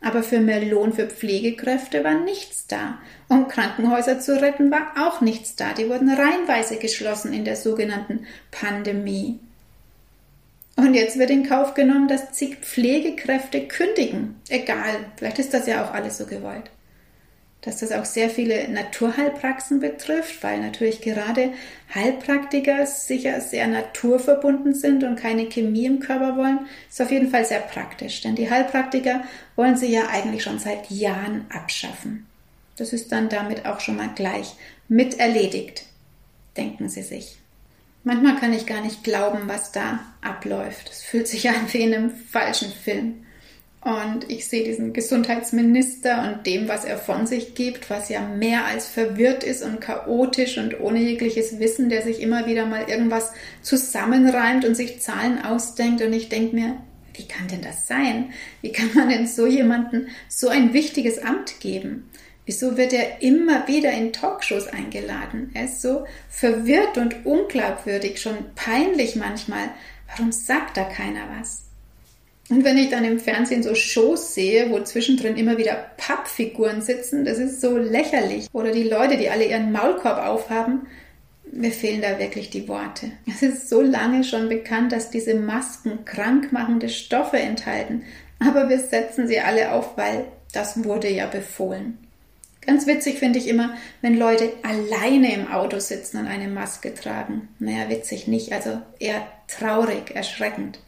Aber 0.00 0.22
für 0.22 0.40
mehr 0.40 0.64
Lohn 0.64 0.92
für 0.92 1.06
Pflegekräfte 1.06 2.04
war 2.04 2.14
nichts 2.14 2.66
da. 2.66 2.98
Um 3.28 3.48
Krankenhäuser 3.48 4.20
zu 4.20 4.40
retten 4.40 4.70
war 4.70 4.92
auch 4.98 5.20
nichts 5.20 5.56
da. 5.56 5.72
Die 5.72 5.88
wurden 5.88 6.08
reihenweise 6.08 6.76
geschlossen 6.76 7.32
in 7.32 7.44
der 7.44 7.56
sogenannten 7.56 8.26
Pandemie. 8.50 9.40
Und 10.76 10.94
jetzt 10.94 11.18
wird 11.18 11.30
in 11.30 11.48
Kauf 11.48 11.74
genommen, 11.74 12.06
dass 12.06 12.32
zig 12.32 12.58
Pflegekräfte 12.60 13.66
kündigen. 13.66 14.36
Egal, 14.48 15.06
vielleicht 15.16 15.40
ist 15.40 15.52
das 15.52 15.66
ja 15.66 15.84
auch 15.84 15.92
alles 15.92 16.18
so 16.18 16.26
gewollt. 16.26 16.70
Dass 17.60 17.78
das 17.78 17.90
auch 17.90 18.04
sehr 18.04 18.30
viele 18.30 18.68
Naturheilpraxen 18.68 19.80
betrifft, 19.80 20.42
weil 20.42 20.60
natürlich 20.60 21.00
gerade 21.00 21.52
Heilpraktiker 21.92 22.86
sicher 22.86 23.40
sehr 23.40 23.66
naturverbunden 23.66 24.74
sind 24.74 25.02
und 25.02 25.16
keine 25.16 25.46
Chemie 25.46 25.86
im 25.86 25.98
Körper 25.98 26.36
wollen, 26.36 26.60
ist 26.88 27.02
auf 27.02 27.10
jeden 27.10 27.30
Fall 27.30 27.44
sehr 27.44 27.60
praktisch. 27.60 28.20
Denn 28.20 28.36
die 28.36 28.48
Heilpraktiker 28.48 29.22
wollen 29.56 29.76
sie 29.76 29.92
ja 29.92 30.08
eigentlich 30.08 30.44
schon 30.44 30.60
seit 30.60 30.90
Jahren 30.90 31.46
abschaffen. 31.50 32.26
Das 32.76 32.92
ist 32.92 33.10
dann 33.10 33.28
damit 33.28 33.66
auch 33.66 33.80
schon 33.80 33.96
mal 33.96 34.10
gleich 34.14 34.54
mit 34.86 35.18
erledigt, 35.18 35.84
denken 36.56 36.88
sie 36.88 37.02
sich. 37.02 37.38
Manchmal 38.04 38.36
kann 38.36 38.52
ich 38.52 38.66
gar 38.66 38.80
nicht 38.80 39.04
glauben, 39.04 39.48
was 39.48 39.72
da 39.72 40.00
abläuft. 40.22 40.88
Es 40.90 41.02
fühlt 41.02 41.28
sich 41.28 41.48
an 41.50 41.72
wie 41.72 41.82
in 41.82 41.94
einem 41.94 42.10
falschen 42.10 42.72
Film. 42.72 43.26
Und 43.80 44.28
ich 44.28 44.48
sehe 44.48 44.64
diesen 44.64 44.92
Gesundheitsminister 44.92 46.22
und 46.22 46.46
dem, 46.46 46.68
was 46.68 46.84
er 46.84 46.98
von 46.98 47.26
sich 47.26 47.54
gibt, 47.54 47.90
was 47.90 48.08
ja 48.08 48.20
mehr 48.22 48.66
als 48.66 48.86
verwirrt 48.86 49.44
ist 49.44 49.62
und 49.62 49.80
chaotisch 49.80 50.58
und 50.58 50.80
ohne 50.80 50.98
jegliches 50.98 51.60
Wissen, 51.60 51.88
der 51.88 52.02
sich 52.02 52.20
immer 52.20 52.46
wieder 52.46 52.66
mal 52.66 52.88
irgendwas 52.88 53.32
zusammenreimt 53.62 54.64
und 54.64 54.74
sich 54.74 55.00
Zahlen 55.00 55.40
ausdenkt. 55.44 56.02
Und 56.02 56.12
ich 56.12 56.28
denke 56.28 56.56
mir, 56.56 56.76
wie 57.14 57.28
kann 57.28 57.46
denn 57.46 57.62
das 57.62 57.86
sein? 57.86 58.32
Wie 58.62 58.72
kann 58.72 58.90
man 58.94 59.08
denn 59.08 59.28
so 59.28 59.46
jemanden 59.46 60.08
so 60.28 60.48
ein 60.48 60.72
wichtiges 60.72 61.18
Amt 61.18 61.60
geben? 61.60 62.10
Wieso 62.46 62.76
wird 62.76 62.92
er 62.92 63.22
immer 63.22 63.68
wieder 63.68 63.92
in 63.92 64.12
Talkshows 64.12 64.66
eingeladen? 64.68 65.50
Er 65.54 65.66
ist 65.66 65.82
so 65.82 66.06
verwirrt 66.30 66.96
und 66.96 67.26
unglaubwürdig, 67.26 68.20
schon 68.20 68.36
peinlich 68.54 69.16
manchmal. 69.16 69.68
Warum 70.08 70.32
sagt 70.32 70.76
da 70.76 70.84
keiner 70.84 71.28
was? 71.38 71.67
Und 72.50 72.64
wenn 72.64 72.78
ich 72.78 72.88
dann 72.88 73.04
im 73.04 73.20
Fernsehen 73.20 73.62
so 73.62 73.74
Shows 73.74 74.34
sehe, 74.34 74.70
wo 74.70 74.80
zwischendrin 74.80 75.36
immer 75.36 75.58
wieder 75.58 75.90
Pappfiguren 75.98 76.80
sitzen, 76.80 77.24
das 77.24 77.38
ist 77.38 77.60
so 77.60 77.76
lächerlich. 77.76 78.48
Oder 78.52 78.72
die 78.72 78.84
Leute, 78.84 79.18
die 79.18 79.28
alle 79.28 79.46
ihren 79.46 79.70
Maulkorb 79.70 80.18
aufhaben, 80.18 80.86
mir 81.52 81.72
fehlen 81.72 82.02
da 82.02 82.18
wirklich 82.18 82.50
die 82.50 82.68
Worte. 82.68 83.10
Es 83.26 83.42
ist 83.42 83.68
so 83.68 83.80
lange 83.80 84.24
schon 84.24 84.48
bekannt, 84.48 84.92
dass 84.92 85.10
diese 85.10 85.34
Masken 85.34 86.04
krankmachende 86.04 86.88
Stoffe 86.88 87.38
enthalten. 87.38 88.04
Aber 88.38 88.68
wir 88.68 88.78
setzen 88.78 89.26
sie 89.28 89.40
alle 89.40 89.72
auf, 89.72 89.96
weil 89.96 90.26
das 90.52 90.84
wurde 90.84 91.10
ja 91.10 91.26
befohlen. 91.26 91.98
Ganz 92.66 92.86
witzig 92.86 93.18
finde 93.18 93.38
ich 93.38 93.48
immer, 93.48 93.74
wenn 94.02 94.18
Leute 94.18 94.52
alleine 94.62 95.32
im 95.34 95.50
Auto 95.50 95.78
sitzen 95.78 96.18
und 96.18 96.26
eine 96.26 96.48
Maske 96.48 96.94
tragen. 96.94 97.48
Naja, 97.58 97.88
witzig 97.88 98.28
nicht, 98.28 98.52
also 98.52 98.82
eher 98.98 99.26
traurig, 99.46 100.14
erschreckend. 100.14 100.78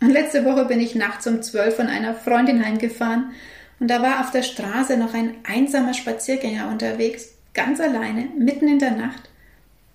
Und 0.00 0.10
letzte 0.10 0.44
Woche 0.44 0.64
bin 0.64 0.80
ich 0.80 0.94
nachts 0.94 1.26
um 1.26 1.42
zwölf 1.42 1.76
von 1.76 1.86
einer 1.86 2.14
Freundin 2.14 2.64
heimgefahren 2.64 3.32
und 3.80 3.88
da 3.88 4.02
war 4.02 4.20
auf 4.20 4.30
der 4.30 4.42
Straße 4.42 4.96
noch 4.98 5.14
ein 5.14 5.36
einsamer 5.42 5.94
Spaziergänger 5.94 6.68
unterwegs, 6.68 7.30
ganz 7.54 7.80
alleine, 7.80 8.28
mitten 8.38 8.68
in 8.68 8.78
der 8.78 8.92
Nacht. 8.92 9.30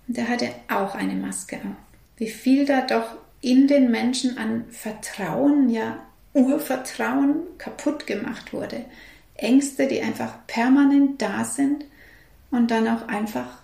Und 0.06 0.16
der 0.16 0.28
hatte 0.28 0.50
auch 0.68 0.94
eine 0.96 1.14
Maske 1.14 1.56
auf. 1.56 1.76
Wie 2.16 2.28
viel 2.28 2.66
da 2.66 2.80
doch 2.80 3.16
in 3.40 3.68
den 3.68 3.90
Menschen 3.90 4.38
an 4.38 4.64
Vertrauen, 4.70 5.70
ja 5.70 5.98
Urvertrauen 6.34 7.36
kaputt 7.56 8.06
gemacht 8.06 8.52
wurde. 8.52 8.84
Ängste, 9.36 9.86
die 9.86 10.02
einfach 10.02 10.34
permanent 10.46 11.22
da 11.22 11.44
sind 11.44 11.84
und 12.50 12.70
dann 12.70 12.88
auch 12.88 13.08
einfach 13.08 13.60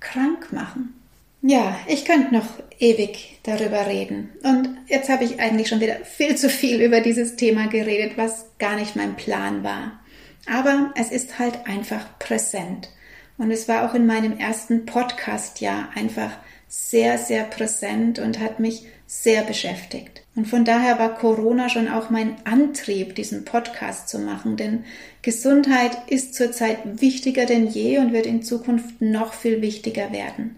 krank 0.00 0.52
machen. 0.52 0.94
Ja, 1.46 1.78
ich 1.86 2.06
könnte 2.06 2.32
noch 2.32 2.46
ewig 2.78 3.38
darüber 3.42 3.86
reden. 3.86 4.32
Und 4.42 4.78
jetzt 4.86 5.10
habe 5.10 5.24
ich 5.24 5.40
eigentlich 5.40 5.68
schon 5.68 5.80
wieder 5.80 5.96
viel 5.96 6.36
zu 6.36 6.48
viel 6.48 6.80
über 6.80 7.02
dieses 7.02 7.36
Thema 7.36 7.66
geredet, 7.66 8.16
was 8.16 8.46
gar 8.58 8.76
nicht 8.76 8.96
mein 8.96 9.14
Plan 9.14 9.62
war. 9.62 10.00
Aber 10.50 10.94
es 10.96 11.10
ist 11.10 11.38
halt 11.38 11.66
einfach 11.66 12.18
präsent. 12.18 12.88
Und 13.36 13.50
es 13.50 13.68
war 13.68 13.86
auch 13.86 13.94
in 13.94 14.06
meinem 14.06 14.38
ersten 14.38 14.86
Podcast 14.86 15.60
ja 15.60 15.90
einfach 15.94 16.30
sehr, 16.66 17.18
sehr 17.18 17.44
präsent 17.44 18.18
und 18.18 18.40
hat 18.40 18.58
mich 18.58 18.86
sehr 19.06 19.42
beschäftigt. 19.42 20.22
Und 20.34 20.48
von 20.48 20.64
daher 20.64 20.98
war 20.98 21.14
Corona 21.14 21.68
schon 21.68 21.88
auch 21.88 22.08
mein 22.08 22.36
Antrieb, 22.44 23.16
diesen 23.16 23.44
Podcast 23.44 24.08
zu 24.08 24.18
machen, 24.18 24.56
denn 24.56 24.84
Gesundheit 25.20 25.92
ist 26.08 26.34
zurzeit 26.34 27.02
wichtiger 27.02 27.44
denn 27.44 27.66
je 27.66 27.98
und 27.98 28.14
wird 28.14 28.24
in 28.24 28.42
Zukunft 28.42 29.02
noch 29.02 29.34
viel 29.34 29.60
wichtiger 29.60 30.10
werden. 30.10 30.56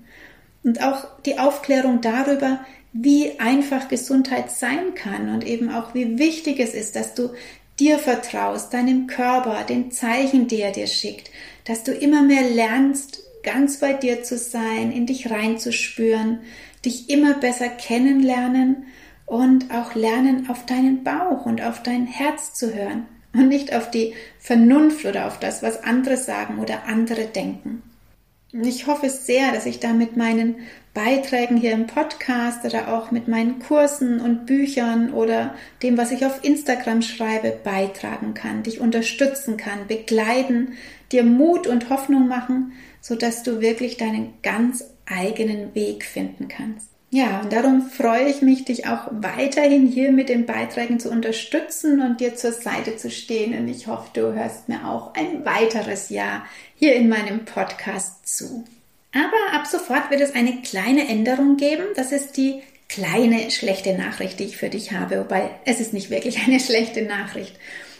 Und 0.66 0.82
auch 0.82 1.06
die 1.24 1.38
Aufklärung 1.38 2.00
darüber, 2.00 2.58
wie 2.92 3.38
einfach 3.38 3.86
Gesundheit 3.86 4.50
sein 4.50 4.96
kann 4.96 5.32
und 5.32 5.46
eben 5.46 5.70
auch 5.70 5.94
wie 5.94 6.18
wichtig 6.18 6.58
es 6.58 6.74
ist, 6.74 6.96
dass 6.96 7.14
du 7.14 7.30
dir 7.78 8.00
vertraust, 8.00 8.74
deinem 8.74 9.06
Körper, 9.06 9.62
den 9.62 9.92
Zeichen, 9.92 10.48
die 10.48 10.60
er 10.60 10.72
dir 10.72 10.88
schickt, 10.88 11.30
dass 11.66 11.84
du 11.84 11.92
immer 11.92 12.22
mehr 12.22 12.50
lernst, 12.50 13.22
ganz 13.44 13.78
bei 13.78 13.92
dir 13.92 14.24
zu 14.24 14.36
sein, 14.36 14.90
in 14.90 15.06
dich 15.06 15.30
reinzuspüren, 15.30 16.40
dich 16.84 17.10
immer 17.10 17.34
besser 17.34 17.68
kennenlernen 17.68 18.86
und 19.24 19.72
auch 19.72 19.94
lernen, 19.94 20.50
auf 20.50 20.66
deinen 20.66 21.04
Bauch 21.04 21.46
und 21.46 21.62
auf 21.62 21.80
dein 21.80 22.06
Herz 22.06 22.54
zu 22.54 22.74
hören 22.74 23.06
und 23.32 23.46
nicht 23.46 23.72
auf 23.72 23.88
die 23.88 24.14
Vernunft 24.40 25.04
oder 25.04 25.28
auf 25.28 25.38
das, 25.38 25.62
was 25.62 25.84
andere 25.84 26.16
sagen 26.16 26.58
oder 26.58 26.86
andere 26.86 27.26
denken. 27.26 27.84
Ich 28.52 28.86
hoffe 28.86 29.10
sehr, 29.10 29.52
dass 29.52 29.66
ich 29.66 29.80
da 29.80 29.92
mit 29.92 30.16
meinen 30.16 30.56
Beiträgen 30.94 31.56
hier 31.56 31.72
im 31.72 31.86
Podcast 31.86 32.64
oder 32.64 32.94
auch 32.94 33.10
mit 33.10 33.28
meinen 33.28 33.58
Kursen 33.58 34.20
und 34.20 34.46
Büchern 34.46 35.12
oder 35.12 35.54
dem, 35.82 35.98
was 35.98 36.12
ich 36.12 36.24
auf 36.24 36.44
Instagram 36.44 37.02
schreibe, 37.02 37.58
beitragen 37.62 38.34
kann, 38.34 38.62
dich 38.62 38.80
unterstützen 38.80 39.56
kann, 39.56 39.88
begleiten, 39.88 40.74
dir 41.12 41.24
Mut 41.24 41.66
und 41.66 41.90
Hoffnung 41.90 42.28
machen, 42.28 42.72
sodass 43.00 43.42
du 43.42 43.60
wirklich 43.60 43.96
deinen 43.96 44.32
ganz 44.42 44.84
eigenen 45.06 45.74
Weg 45.74 46.04
finden 46.04 46.48
kannst. 46.48 46.95
Ja, 47.10 47.40
und 47.40 47.52
darum 47.52 47.88
freue 47.88 48.28
ich 48.28 48.42
mich, 48.42 48.64
dich 48.64 48.86
auch 48.86 49.08
weiterhin 49.10 49.86
hier 49.86 50.10
mit 50.10 50.28
den 50.28 50.44
Beiträgen 50.44 50.98
zu 50.98 51.10
unterstützen 51.10 52.00
und 52.00 52.20
dir 52.20 52.34
zur 52.34 52.52
Seite 52.52 52.96
zu 52.96 53.10
stehen. 53.10 53.56
Und 53.56 53.68
ich 53.68 53.86
hoffe, 53.86 54.10
du 54.12 54.34
hörst 54.34 54.68
mir 54.68 54.88
auch 54.88 55.14
ein 55.14 55.44
weiteres 55.44 56.10
Jahr 56.10 56.44
hier 56.74 56.96
in 56.96 57.08
meinem 57.08 57.44
Podcast 57.44 58.26
zu. 58.26 58.64
Aber 59.12 59.56
ab 59.58 59.66
sofort 59.66 60.10
wird 60.10 60.20
es 60.20 60.34
eine 60.34 60.60
kleine 60.62 61.08
Änderung 61.08 61.56
geben. 61.56 61.84
Das 61.94 62.12
ist 62.12 62.36
die 62.36 62.60
kleine 62.88 63.50
schlechte 63.50 63.96
Nachricht, 63.96 64.40
die 64.40 64.44
ich 64.44 64.56
für 64.56 64.68
dich 64.68 64.92
habe. 64.92 65.20
Wobei 65.20 65.50
es 65.64 65.80
ist 65.80 65.92
nicht 65.92 66.10
wirklich 66.10 66.44
eine 66.46 66.60
schlechte 66.60 67.02
Nachricht. 67.02 67.56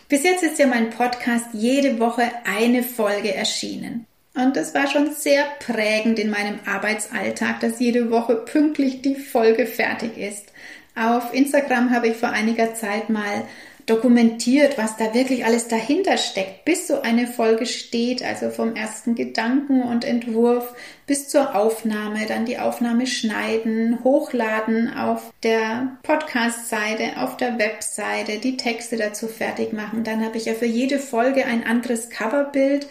Bis 0.09 0.25
jetzt 0.25 0.43
ist 0.43 0.59
ja 0.59 0.67
mein 0.67 0.91
Podcast 0.91 1.47
jede 1.53 1.99
Woche 1.99 2.31
eine 2.45 2.83
Folge 2.83 3.35
erschienen. 3.35 4.07
Und 4.37 4.55
das 4.57 4.75
war 4.75 4.87
schon 4.87 5.13
sehr 5.13 5.45
prägend 5.61 6.19
in 6.19 6.29
meinem 6.29 6.61
Arbeitsalltag, 6.67 7.61
dass 7.61 7.81
jede 7.81 8.11
Woche 8.11 8.37
pünktlich 8.37 9.01
die 9.01 9.17
Folge 9.17 9.67
fertig 9.67 10.19
ist. 10.19 10.53
Auf 10.95 11.33
Instagram 11.33 11.91
habe 11.91 12.09
ich 12.09 12.17
vor 12.17 12.29
einiger 12.29 12.75
Zeit 12.75 13.09
mal 13.09 13.45
dokumentiert, 13.87 14.77
was 14.79 14.97
da 14.97 15.15
wirklich 15.15 15.45
alles 15.45 15.69
dahinter 15.69 16.19
steckt, 16.19 16.65
bis 16.65 16.89
so 16.89 17.03
eine 17.03 17.27
Folge 17.27 17.67
steht, 17.67 18.23
also 18.23 18.51
vom 18.51 18.75
ersten 18.75 19.15
Gedanken 19.15 19.81
und 19.81 20.05
Entwurf 20.05 20.75
bis 21.07 21.29
zur 21.29 21.55
Aufnahme, 21.55 22.27
dann 22.27 22.47
die 22.47 22.59
Aufnahme 22.59 23.07
schneiden, 23.07 24.03
hochladen 24.03 24.93
auf 24.93 25.33
der 25.45 25.99
Podcast-Seite, 26.03 27.21
auf 27.21 27.37
der 27.37 27.59
Webseite, 27.59 28.39
die 28.39 28.57
Texte 28.57 28.97
dazu 28.97 29.29
fertig 29.29 29.73
machen. 29.73 30.03
Dann 30.03 30.25
habe 30.25 30.37
ich 30.37 30.47
ja 30.47 30.55
für 30.55 30.67
jede 30.67 30.99
Folge 30.99 31.47
ein 31.47 31.65
anderes 31.65 32.11
Coverbild 32.11 32.89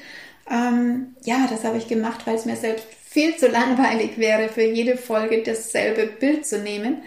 ähm, 0.49 1.15
ja, 1.23 1.47
das 1.49 1.63
habe 1.63 1.77
ich 1.77 1.87
gemacht, 1.87 2.25
weil 2.25 2.35
es 2.35 2.45
mir 2.45 2.55
selbst 2.55 2.85
viel 3.05 3.35
zu 3.37 3.47
langweilig 3.47 4.17
wäre, 4.17 4.49
für 4.49 4.63
jede 4.63 4.97
Folge 4.97 5.41
dasselbe 5.43 6.05
Bild 6.07 6.45
zu 6.45 6.59
nehmen. 6.59 6.97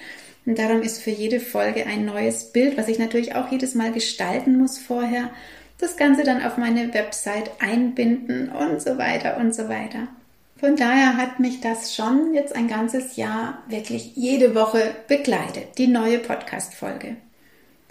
Und 0.47 0.59
darum 0.59 0.83
ist 0.83 1.03
für 1.03 1.11
jede 1.11 1.41
Folge 1.41 1.87
ein 1.87 2.07
neues 2.07 2.53
Bild, 2.53 2.79
was 2.79 2.89
ich 2.89 2.99
natürlich 2.99 3.35
auch 3.35 3.51
jedes 3.53 3.75
Mal 3.75 3.93
gestalten 3.93 4.57
muss 4.57 4.79
vorher. 4.79 5.31
Das 5.79 5.97
Ganze 5.97 6.25
dann 6.25 6.43
auf 6.43 6.57
meine 6.57 6.93
Website 6.95 7.51
einbinden 7.61 8.49
und 8.49 8.81
so 8.81 8.99
weiter 8.99 9.37
und 9.37 9.55
so 9.55 9.69
weiter. 9.69 10.09
Von 10.59 10.75
daher 10.75 11.17
hat 11.17 11.39
mich 11.39 11.61
das 11.61 11.95
schon 11.95 12.35
jetzt 12.35 12.57
ein 12.57 12.67
ganzes 12.67 13.17
Jahr 13.17 13.63
wirklich 13.69 14.17
jede 14.17 14.57
Woche 14.57 14.97
begleitet, 15.07 15.79
die 15.79 15.87
neue 15.87 16.19
Podcast-Folge. 16.19 17.17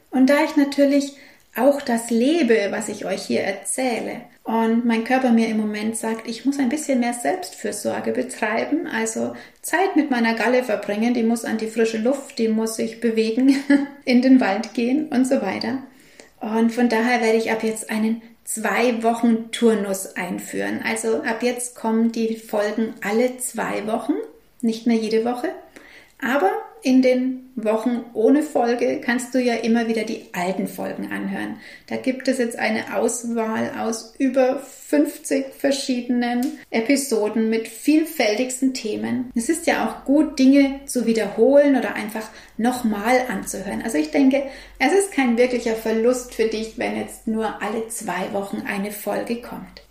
Und 0.10 0.30
da 0.30 0.44
ich 0.44 0.58
natürlich 0.58 1.14
auch 1.56 1.82
das 1.82 2.10
lebe, 2.10 2.68
was 2.72 2.90
ich 2.90 3.06
euch 3.06 3.24
hier 3.24 3.42
erzähle, 3.42 4.22
und 4.48 4.86
mein 4.86 5.04
Körper 5.04 5.32
mir 5.32 5.50
im 5.50 5.58
Moment 5.58 5.98
sagt, 5.98 6.26
ich 6.26 6.46
muss 6.46 6.58
ein 6.58 6.70
bisschen 6.70 7.02
mehr 7.02 7.14
Selbstfürsorge 7.14 8.14
betreiben, 8.14 8.88
also 8.88 9.36
Zeit 9.62 9.98
mit 9.98 10.10
meiner 10.10 10.36
Galle 10.36 10.64
verbringen, 10.64 11.14
die 11.14 11.24
muss 11.24 11.44
an 11.44 11.58
die 11.58 11.68
frische 11.68 11.98
Luft, 11.98 12.40
die 12.40 12.48
muss 12.48 12.78
sich 12.78 13.02
bewegen, 13.02 13.62
in 14.06 14.22
den 14.22 14.40
Wald 14.40 14.74
gehen 14.74 15.10
und 15.10 15.28
so 15.28 15.42
weiter. 15.42 15.80
Und 16.40 16.72
von 16.72 16.88
daher 16.88 17.22
werde 17.22 17.38
ich 17.38 17.52
ab 17.52 17.62
jetzt 17.62 17.90
einen 17.90 18.22
zwei 18.46 19.04
Wochen 19.04 19.52
Turnus 19.52 20.16
einführen. 20.16 20.80
Also 20.82 21.24
ab 21.24 21.44
jetzt 21.44 21.76
kommen 21.76 22.14
die 22.14 22.38
Folgen 22.38 22.94
alle 23.02 23.38
zwei 23.40 23.86
Wochen, 23.86 24.14
nicht 24.62 24.88
mehr 24.88 24.96
jede 24.96 25.26
Woche. 25.26 25.50
Aber 26.22 26.52
in 26.84 27.02
den 27.02 27.50
Wochen 27.56 28.06
ohne 28.14 28.44
Folge 28.44 29.02
kannst 29.02 29.34
du 29.34 29.40
ja 29.40 29.56
immer 29.56 29.88
wieder 29.88 30.04
die 30.04 30.26
alten 30.34 30.68
Folgen 30.68 31.12
anhören. 31.12 31.58
Da 31.88 31.96
gibt 31.96 32.28
es 32.28 32.38
jetzt 32.38 32.58
eine 32.58 32.96
Auswahl 32.96 33.72
aus 33.80 34.14
über 34.18 34.60
50 34.60 35.56
verschiedenen 35.58 36.60
Episoden 36.70 37.50
mit 37.50 37.68
vielfältigsten 37.68 38.74
Themen. 38.74 39.32
Es 39.36 39.50
ist 39.50 39.66
ja 39.66 39.88
auch 39.88 40.06
gut, 40.06 40.38
Dinge 40.38 40.82
zu 40.86 41.06
wiederholen 41.06 41.76
oder 41.76 41.96
einfach 41.96 42.30
nochmal 42.58 43.22
anzuhören. 43.28 43.82
Also 43.82 43.98
ich 43.98 44.12
denke, 44.12 44.44
es 44.80 44.94
ist 44.94 45.12
kein 45.12 45.38
wirklicher 45.38 45.76
Verlust 45.76 46.36
für 46.36 46.48
dich, 46.48 46.78
wenn 46.78 46.96
jetzt 46.96 47.28
nur 47.28 47.62
alle 47.62 47.88
zwei 47.90 48.32
Wochen 48.34 48.64
eine 48.68 48.92
Folge 48.92 49.42
kommt. 49.42 49.82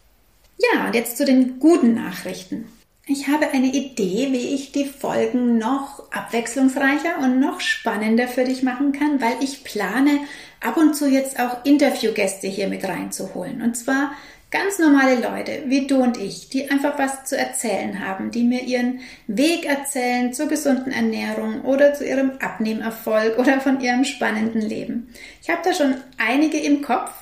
Ja, 0.58 0.86
und 0.86 0.94
jetzt 0.94 1.16
zu 1.16 1.24
den 1.24 1.58
guten 1.58 1.94
Nachrichten. 1.94 2.68
Ich 3.08 3.28
habe 3.28 3.48
eine 3.52 3.68
Idee, 3.68 4.32
wie 4.32 4.52
ich 4.56 4.72
die 4.72 4.84
Folgen 4.84 5.58
noch 5.58 6.10
abwechslungsreicher 6.10 7.18
und 7.22 7.38
noch 7.38 7.60
spannender 7.60 8.26
für 8.26 8.42
dich 8.42 8.64
machen 8.64 8.90
kann, 8.90 9.20
weil 9.20 9.36
ich 9.40 9.62
plane, 9.62 10.18
ab 10.60 10.76
und 10.76 10.96
zu 10.96 11.08
jetzt 11.08 11.38
auch 11.38 11.64
Interviewgäste 11.64 12.48
hier 12.48 12.66
mit 12.66 12.82
reinzuholen. 12.82 13.62
Und 13.62 13.76
zwar 13.76 14.10
ganz 14.50 14.80
normale 14.80 15.20
Leute 15.20 15.62
wie 15.66 15.86
du 15.86 16.02
und 16.02 16.16
ich, 16.16 16.48
die 16.48 16.68
einfach 16.68 16.98
was 16.98 17.24
zu 17.26 17.38
erzählen 17.38 18.04
haben, 18.04 18.32
die 18.32 18.42
mir 18.42 18.64
ihren 18.64 18.98
Weg 19.28 19.66
erzählen 19.66 20.32
zur 20.32 20.48
gesunden 20.48 20.90
Ernährung 20.90 21.60
oder 21.60 21.94
zu 21.94 22.04
ihrem 22.04 22.32
Abnehmerfolg 22.40 23.38
oder 23.38 23.60
von 23.60 23.80
ihrem 23.80 24.02
spannenden 24.02 24.62
Leben. 24.62 25.14
Ich 25.42 25.48
habe 25.48 25.60
da 25.62 25.72
schon 25.72 25.94
einige 26.18 26.58
im 26.58 26.82
Kopf, 26.82 27.12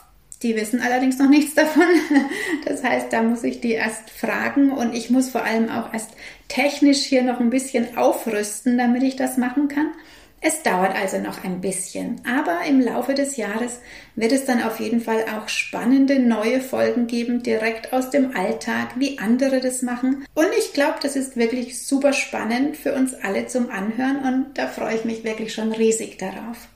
die 0.45 0.55
wissen 0.55 0.81
allerdings 0.81 1.19
noch 1.19 1.29
nichts 1.29 1.55
davon. 1.55 1.83
Das 2.67 2.83
heißt, 2.83 3.13
da 3.13 3.23
muss 3.23 3.43
ich 3.45 3.61
die 3.61 3.73
erst 3.73 4.11
fragen 4.11 4.71
und 4.71 4.95
ich 4.95 5.11
muss 5.11 5.31
vor 5.31 5.43
allem 5.43 5.69
auch 5.69 5.93
erst 5.93 6.11
technisch 6.49 7.03
hier 7.03 7.23
noch 7.23 7.41
ein 7.41 7.51
bisschen 7.51 7.97
aufrüsten, 7.97 8.79
damit 8.79 9.03
ich 9.03 9.17
das 9.17 9.37
machen 9.37 9.69
kann. 9.69 9.93
Es 10.47 10.63
dauert 10.63 10.95
also 10.95 11.19
noch 11.19 11.43
ein 11.43 11.63
bisschen, 11.63 12.21
aber 12.27 12.67
im 12.69 12.79
Laufe 12.79 13.15
des 13.15 13.39
Jahres 13.39 13.81
wird 14.15 14.31
es 14.31 14.45
dann 14.45 14.63
auf 14.63 14.79
jeden 14.79 15.01
Fall 15.01 15.25
auch 15.35 15.49
spannende 15.49 16.19
neue 16.19 16.61
Folgen 16.61 17.07
geben, 17.07 17.43
direkt 17.43 17.95
aus 17.95 18.11
dem 18.11 18.37
Alltag, 18.37 18.91
wie 18.97 19.19
andere 19.19 19.61
das 19.61 19.81
machen. 19.81 20.27
Und 20.35 20.49
ich 20.59 20.75
glaube, 20.75 20.99
das 21.01 21.17
ist 21.17 21.37
wirklich 21.37 21.83
super 21.83 22.13
spannend 22.13 22.77
für 22.77 22.93
uns 22.93 23.15
alle 23.15 23.47
zum 23.47 23.71
Anhören 23.71 24.19
und 24.23 24.59
da 24.59 24.67
freue 24.67 24.97
ich 24.97 25.07
mich 25.07 25.25
wirklich 25.25 25.55
schon 25.55 25.73
riesig 25.73 26.19
darauf. 26.19 26.69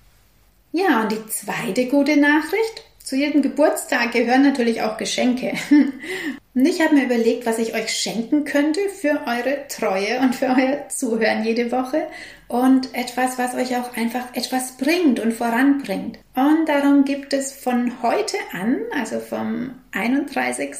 Ja, 0.72 1.02
und 1.02 1.12
die 1.12 1.26
zweite 1.28 1.86
gute 1.88 2.16
Nachricht, 2.16 2.87
zu 3.08 3.16
jedem 3.16 3.40
Geburtstag 3.40 4.12
gehören 4.12 4.42
natürlich 4.42 4.82
auch 4.82 4.98
Geschenke. 4.98 5.54
Und 6.54 6.66
ich 6.66 6.82
habe 6.82 6.94
mir 6.94 7.06
überlegt, 7.06 7.46
was 7.46 7.58
ich 7.58 7.74
euch 7.74 7.90
schenken 7.90 8.44
könnte 8.44 8.80
für 8.90 9.20
eure 9.26 9.66
Treue 9.68 10.18
und 10.18 10.34
für 10.34 10.46
euer 10.46 10.88
Zuhören 10.88 11.44
jede 11.44 11.70
Woche 11.70 12.08
und 12.48 12.94
etwas, 12.96 13.38
was 13.38 13.54
euch 13.54 13.76
auch 13.76 13.96
einfach 13.96 14.34
etwas 14.34 14.76
bringt 14.76 15.20
und 15.20 15.32
voranbringt. 15.32 16.18
Und 16.34 16.68
darum 16.68 17.04
gibt 17.04 17.32
es 17.32 17.52
von 17.52 18.02
heute 18.02 18.36
an, 18.52 18.78
also 18.92 19.20
vom 19.20 19.74
31. 19.92 20.70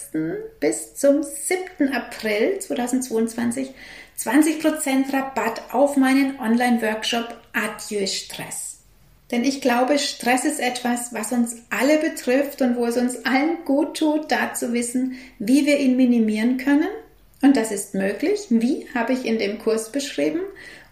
bis 0.59 0.97
zum 0.97 1.23
7. 1.23 1.95
April 1.95 2.59
2022, 2.59 3.71
20% 4.19 5.13
Rabatt 5.13 5.63
auf 5.71 5.97
meinen 5.97 6.41
Online-Workshop 6.41 7.37
Adieu 7.53 8.05
Stress. 8.07 8.68
Denn 9.31 9.45
ich 9.45 9.61
glaube, 9.61 9.99
Stress 9.99 10.45
ist 10.45 10.59
etwas, 10.59 11.13
was 11.13 11.33
uns 11.33 11.57
alle 11.69 11.99
betrifft 11.99 12.63
und 12.63 12.77
wo 12.77 12.87
es 12.87 12.97
uns 12.97 13.27
allen 13.27 13.65
gut 13.65 13.99
tut, 13.99 14.33
da 14.33 14.55
zu 14.55 14.73
wissen, 14.73 15.17
wie 15.39 15.67
wir 15.67 15.79
ihn 15.79 15.97
minimieren 15.97 16.57
können. 16.57 16.89
Und 17.43 17.57
das 17.57 17.71
ist 17.71 17.95
möglich. 17.95 18.47
Wie 18.49 18.87
habe 18.95 19.13
ich 19.13 19.27
in 19.27 19.39
dem 19.39 19.59
Kurs 19.59 19.93
beschrieben. 19.93 20.41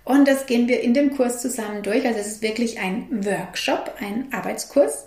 Und 0.05 0.29
das 0.29 0.46
gehen 0.46 0.68
wir 0.68 0.83
in 0.83 0.94
dem 0.94 1.16
Kurs 1.16 1.40
zusammen 1.40 1.83
durch. 1.83 2.07
Also 2.07 2.20
es 2.20 2.27
ist 2.27 2.42
wirklich 2.42 2.79
ein 2.79 3.25
Workshop, 3.25 3.94
ein 3.99 4.29
Arbeitskurs. 4.33 5.07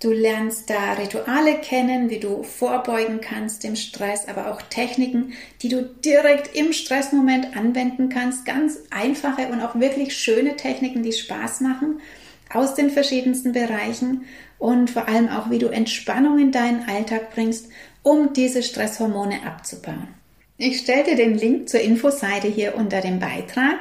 Du 0.00 0.12
lernst 0.12 0.70
da 0.70 0.92
Rituale 0.92 1.54
kennen, 1.56 2.08
wie 2.08 2.20
du 2.20 2.44
vorbeugen 2.44 3.20
kannst 3.20 3.64
dem 3.64 3.74
Stress, 3.74 4.28
aber 4.28 4.52
auch 4.52 4.62
Techniken, 4.62 5.32
die 5.60 5.68
du 5.68 5.82
direkt 5.82 6.54
im 6.54 6.72
Stressmoment 6.72 7.56
anwenden 7.56 8.08
kannst. 8.08 8.44
Ganz 8.44 8.78
einfache 8.90 9.48
und 9.48 9.60
auch 9.60 9.74
wirklich 9.74 10.16
schöne 10.16 10.54
Techniken, 10.54 11.02
die 11.02 11.12
Spaß 11.12 11.62
machen 11.62 12.00
aus 12.52 12.74
den 12.74 12.90
verschiedensten 12.90 13.52
Bereichen 13.52 14.24
und 14.58 14.90
vor 14.90 15.08
allem 15.08 15.28
auch, 15.28 15.50
wie 15.50 15.58
du 15.58 15.68
Entspannung 15.68 16.38
in 16.38 16.52
deinen 16.52 16.88
Alltag 16.88 17.34
bringst, 17.34 17.68
um 18.02 18.32
diese 18.32 18.62
Stresshormone 18.62 19.46
abzubauen. 19.46 20.08
Ich 20.56 20.80
stelle 20.80 21.04
dir 21.04 21.16
den 21.16 21.38
Link 21.38 21.68
zur 21.68 21.80
Infoseite 21.80 22.48
hier 22.48 22.74
unter 22.76 23.00
dem 23.00 23.20
Beitrag. 23.20 23.76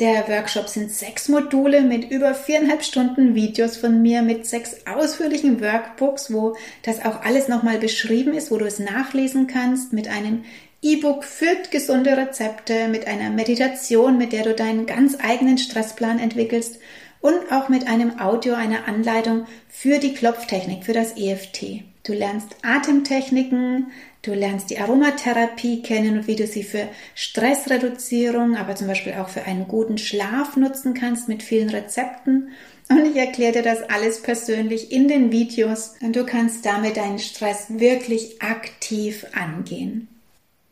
Der 0.00 0.28
Workshop 0.28 0.68
sind 0.68 0.90
sechs 0.90 1.28
Module 1.28 1.82
mit 1.82 2.10
über 2.10 2.34
viereinhalb 2.34 2.82
Stunden 2.82 3.34
Videos 3.34 3.76
von 3.76 4.02
mir 4.02 4.22
mit 4.22 4.44
sechs 4.44 4.76
ausführlichen 4.86 5.60
Workbooks, 5.60 6.32
wo 6.32 6.56
das 6.82 7.04
auch 7.04 7.22
alles 7.22 7.48
nochmal 7.48 7.78
beschrieben 7.78 8.34
ist, 8.34 8.50
wo 8.50 8.58
du 8.58 8.66
es 8.66 8.78
nachlesen 8.78 9.46
kannst, 9.46 9.92
mit 9.92 10.08
einem 10.08 10.44
E-Book 10.82 11.24
für 11.24 11.56
gesunde 11.70 12.16
Rezepte, 12.16 12.88
mit 12.88 13.06
einer 13.06 13.30
Meditation, 13.30 14.18
mit 14.18 14.32
der 14.32 14.42
du 14.42 14.54
deinen 14.54 14.84
ganz 14.84 15.16
eigenen 15.18 15.56
Stressplan 15.58 16.18
entwickelst 16.18 16.78
und 17.26 17.50
auch 17.50 17.68
mit 17.68 17.88
einem 17.88 18.20
Audio, 18.20 18.54
einer 18.54 18.86
Anleitung 18.86 19.46
für 19.68 19.98
die 19.98 20.14
Klopftechnik, 20.14 20.84
für 20.84 20.92
das 20.92 21.16
EFT. 21.16 21.82
Du 22.04 22.12
lernst 22.12 22.54
Atemtechniken, 22.62 23.90
du 24.22 24.32
lernst 24.32 24.70
die 24.70 24.78
Aromatherapie 24.78 25.82
kennen 25.82 26.18
und 26.18 26.28
wie 26.28 26.36
du 26.36 26.46
sie 26.46 26.62
für 26.62 26.86
Stressreduzierung, 27.16 28.56
aber 28.56 28.76
zum 28.76 28.86
Beispiel 28.86 29.14
auch 29.14 29.28
für 29.28 29.42
einen 29.42 29.66
guten 29.66 29.98
Schlaf 29.98 30.56
nutzen 30.56 30.94
kannst 30.94 31.26
mit 31.26 31.42
vielen 31.42 31.68
Rezepten. 31.68 32.50
Und 32.88 33.04
ich 33.04 33.16
erkläre 33.16 33.54
dir 33.54 33.62
das 33.62 33.82
alles 33.82 34.22
persönlich 34.22 34.92
in 34.92 35.08
den 35.08 35.32
Videos 35.32 35.94
und 36.00 36.14
du 36.14 36.24
kannst 36.24 36.64
damit 36.64 36.96
deinen 36.96 37.18
Stress 37.18 37.66
wirklich 37.70 38.40
aktiv 38.40 39.26
angehen. 39.34 40.06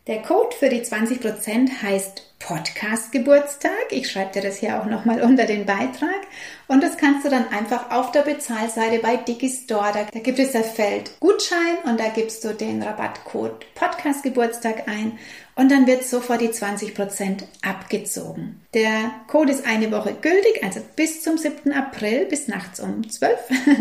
Der 0.07 0.21
Code 0.21 0.55
für 0.57 0.69
die 0.69 0.81
20% 0.81 1.81
heißt 1.81 2.23
Podcast 2.39 3.11
Geburtstag. 3.11 3.71
Ich 3.91 4.11
schreibe 4.11 4.33
dir 4.33 4.41
das 4.41 4.57
hier 4.57 4.79
auch 4.79 4.85
nochmal 4.85 5.21
unter 5.21 5.45
den 5.45 5.65
Beitrag. 5.65 6.21
Und 6.67 6.83
das 6.83 6.97
kannst 6.97 7.25
du 7.25 7.29
dann 7.29 7.47
einfach 7.49 7.91
auf 7.91 8.11
der 8.11 8.21
Bezahlseite 8.21 8.99
bei 8.99 9.17
Digistore. 9.17 10.07
Da, 10.11 10.19
gibt 10.19 10.39
es 10.39 10.51
das 10.51 10.71
Feld 10.71 11.19
Gutschein 11.19 11.77
und 11.85 11.99
da 11.99 12.09
gibst 12.09 12.43
du 12.43 12.53
den 12.53 12.81
Rabattcode 12.81 13.65
Podcast 13.75 14.23
Geburtstag 14.23 14.87
ein 14.87 15.17
und 15.55 15.71
dann 15.71 15.87
wird 15.87 16.03
sofort 16.03 16.41
die 16.41 16.49
20% 16.49 17.43
abgezogen. 17.61 18.61
Der 18.73 19.11
Code 19.27 19.53
ist 19.53 19.65
eine 19.65 19.89
Woche 19.89 20.13
gültig, 20.13 20.61
also 20.63 20.81
bis 20.97 21.23
zum 21.23 21.37
7. 21.37 21.71
April, 21.71 22.25
bis 22.25 22.49
nachts 22.49 22.81
um 22.81 23.09
12. 23.09 23.39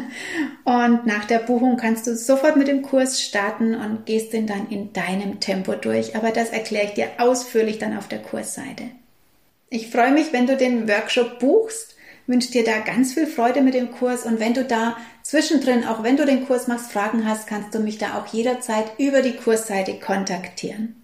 Und 0.64 1.04
nach 1.04 1.24
der 1.24 1.40
Buchung 1.40 1.76
kannst 1.76 2.06
du 2.06 2.16
sofort 2.16 2.56
mit 2.56 2.68
dem 2.68 2.82
Kurs 2.82 3.20
starten 3.20 3.74
und 3.74 4.06
gehst 4.06 4.32
den 4.32 4.46
dann 4.46 4.68
in 4.70 4.94
deinem 4.94 5.38
Tempo 5.40 5.74
durch. 5.74 6.16
Aber 6.16 6.30
das 6.30 6.50
erkläre 6.50 6.86
ich 6.86 6.94
dir 6.94 7.08
ausführlich 7.18 7.78
dann 7.78 7.96
auf 7.98 8.08
der 8.08 8.20
Kursseite. 8.44 8.90
Ich 9.70 9.90
freue 9.90 10.12
mich, 10.12 10.32
wenn 10.32 10.46
du 10.46 10.56
den 10.56 10.88
Workshop 10.88 11.38
buchst 11.38 11.94
wünsche 12.26 12.52
dir 12.52 12.64
da 12.64 12.78
ganz 12.78 13.12
viel 13.12 13.26
Freude 13.26 13.60
mit 13.60 13.74
dem 13.74 13.92
Kurs 13.92 14.24
und 14.24 14.40
wenn 14.40 14.54
du 14.54 14.64
da 14.64 14.96
zwischendrin, 15.22 15.84
auch 15.84 16.02
wenn 16.02 16.16
du 16.16 16.24
den 16.24 16.46
Kurs 16.46 16.68
machst, 16.68 16.92
Fragen 16.92 17.28
hast, 17.28 17.46
kannst 17.46 17.74
du 17.74 17.80
mich 17.80 17.98
da 17.98 18.18
auch 18.18 18.26
jederzeit 18.32 18.86
über 18.98 19.22
die 19.22 19.36
Kursseite 19.36 19.94
kontaktieren. 19.94 20.96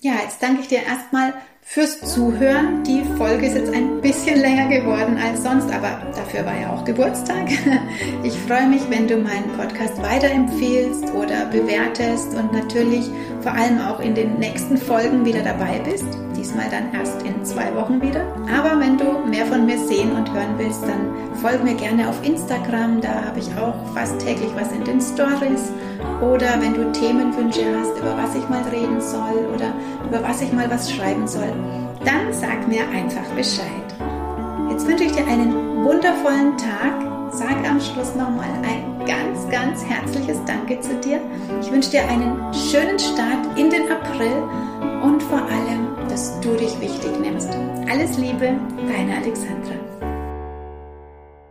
Ja, 0.00 0.14
jetzt 0.22 0.42
danke 0.42 0.60
ich 0.60 0.68
dir 0.68 0.82
erstmal 0.82 1.32
fürs 1.62 1.98
Zuhören. 2.00 2.84
Die 2.84 3.02
Folge 3.16 3.46
ist 3.46 3.54
jetzt 3.54 3.72
ein 3.72 4.02
bisschen 4.02 4.38
länger 4.38 4.68
geworden 4.68 5.16
als 5.16 5.42
sonst, 5.42 5.72
aber 5.72 6.12
dafür 6.14 6.44
war 6.44 6.60
ja 6.60 6.74
auch 6.74 6.84
Geburtstag. 6.84 7.48
Ich 8.22 8.34
freue 8.34 8.66
mich, 8.66 8.82
wenn 8.90 9.06
du 9.06 9.16
meinen 9.16 9.50
Podcast 9.56 10.00
weiterempfehlst 10.02 11.12
oder 11.14 11.46
bewertest 11.46 12.34
und 12.34 12.52
natürlich 12.52 13.06
vor 13.42 13.52
allem 13.52 13.80
auch 13.80 14.00
in 14.00 14.14
den 14.14 14.38
nächsten 14.38 14.76
Folgen 14.76 15.24
wieder 15.24 15.42
dabei 15.42 15.78
bist. 15.78 16.06
Diesmal 16.44 16.68
dann 16.70 16.92
erst 16.92 17.22
in 17.22 17.42
zwei 17.42 17.74
Wochen 17.74 18.02
wieder. 18.02 18.20
Aber 18.54 18.78
wenn 18.78 18.98
du 18.98 19.26
mehr 19.26 19.46
von 19.46 19.64
mir 19.64 19.78
sehen 19.78 20.12
und 20.12 20.30
hören 20.30 20.58
willst, 20.58 20.82
dann 20.82 21.08
folg 21.40 21.64
mir 21.64 21.72
gerne 21.74 22.06
auf 22.06 22.22
Instagram. 22.22 23.00
Da 23.00 23.24
habe 23.24 23.38
ich 23.38 23.48
auch 23.56 23.74
fast 23.94 24.18
täglich 24.18 24.50
was 24.54 24.70
in 24.70 24.84
den 24.84 25.00
Stories. 25.00 25.72
Oder 26.20 26.60
wenn 26.60 26.74
du 26.74 26.92
Themenwünsche 26.92 27.64
hast, 27.80 27.98
über 27.98 28.14
was 28.18 28.34
ich 28.36 28.46
mal 28.50 28.60
reden 28.70 29.00
soll 29.00 29.48
oder 29.54 29.72
über 30.06 30.22
was 30.22 30.42
ich 30.42 30.52
mal 30.52 30.70
was 30.70 30.92
schreiben 30.92 31.26
soll, 31.26 31.50
dann 32.04 32.30
sag 32.30 32.68
mir 32.68 32.82
einfach 32.90 33.24
Bescheid. 33.34 33.64
Jetzt 34.68 34.86
wünsche 34.86 35.04
ich 35.04 35.12
dir 35.12 35.26
einen 35.26 35.82
wundervollen 35.82 36.58
Tag. 36.58 37.32
Sag 37.32 37.56
am 37.66 37.80
Schluss 37.80 38.14
nochmal 38.14 38.50
ein 38.62 39.06
ganz, 39.06 39.48
ganz 39.50 39.82
herzliches 39.82 40.44
Danke 40.44 40.78
zu 40.80 40.94
dir. 41.00 41.22
Ich 41.62 41.72
wünsche 41.72 41.92
dir 41.92 42.06
einen 42.06 42.52
schönen 42.52 42.98
Start 42.98 43.56
in 43.56 43.70
den 43.70 43.90
April 43.90 44.42
und 45.02 45.22
vor 45.22 45.38
allem, 45.38 45.93
dass 46.14 46.38
du 46.42 46.54
dich 46.54 46.80
wichtig 46.80 47.10
nimmst. 47.20 47.48
Alles 47.90 48.16
Liebe, 48.18 48.56
deine 48.86 49.16
Alexandra. 49.16 49.83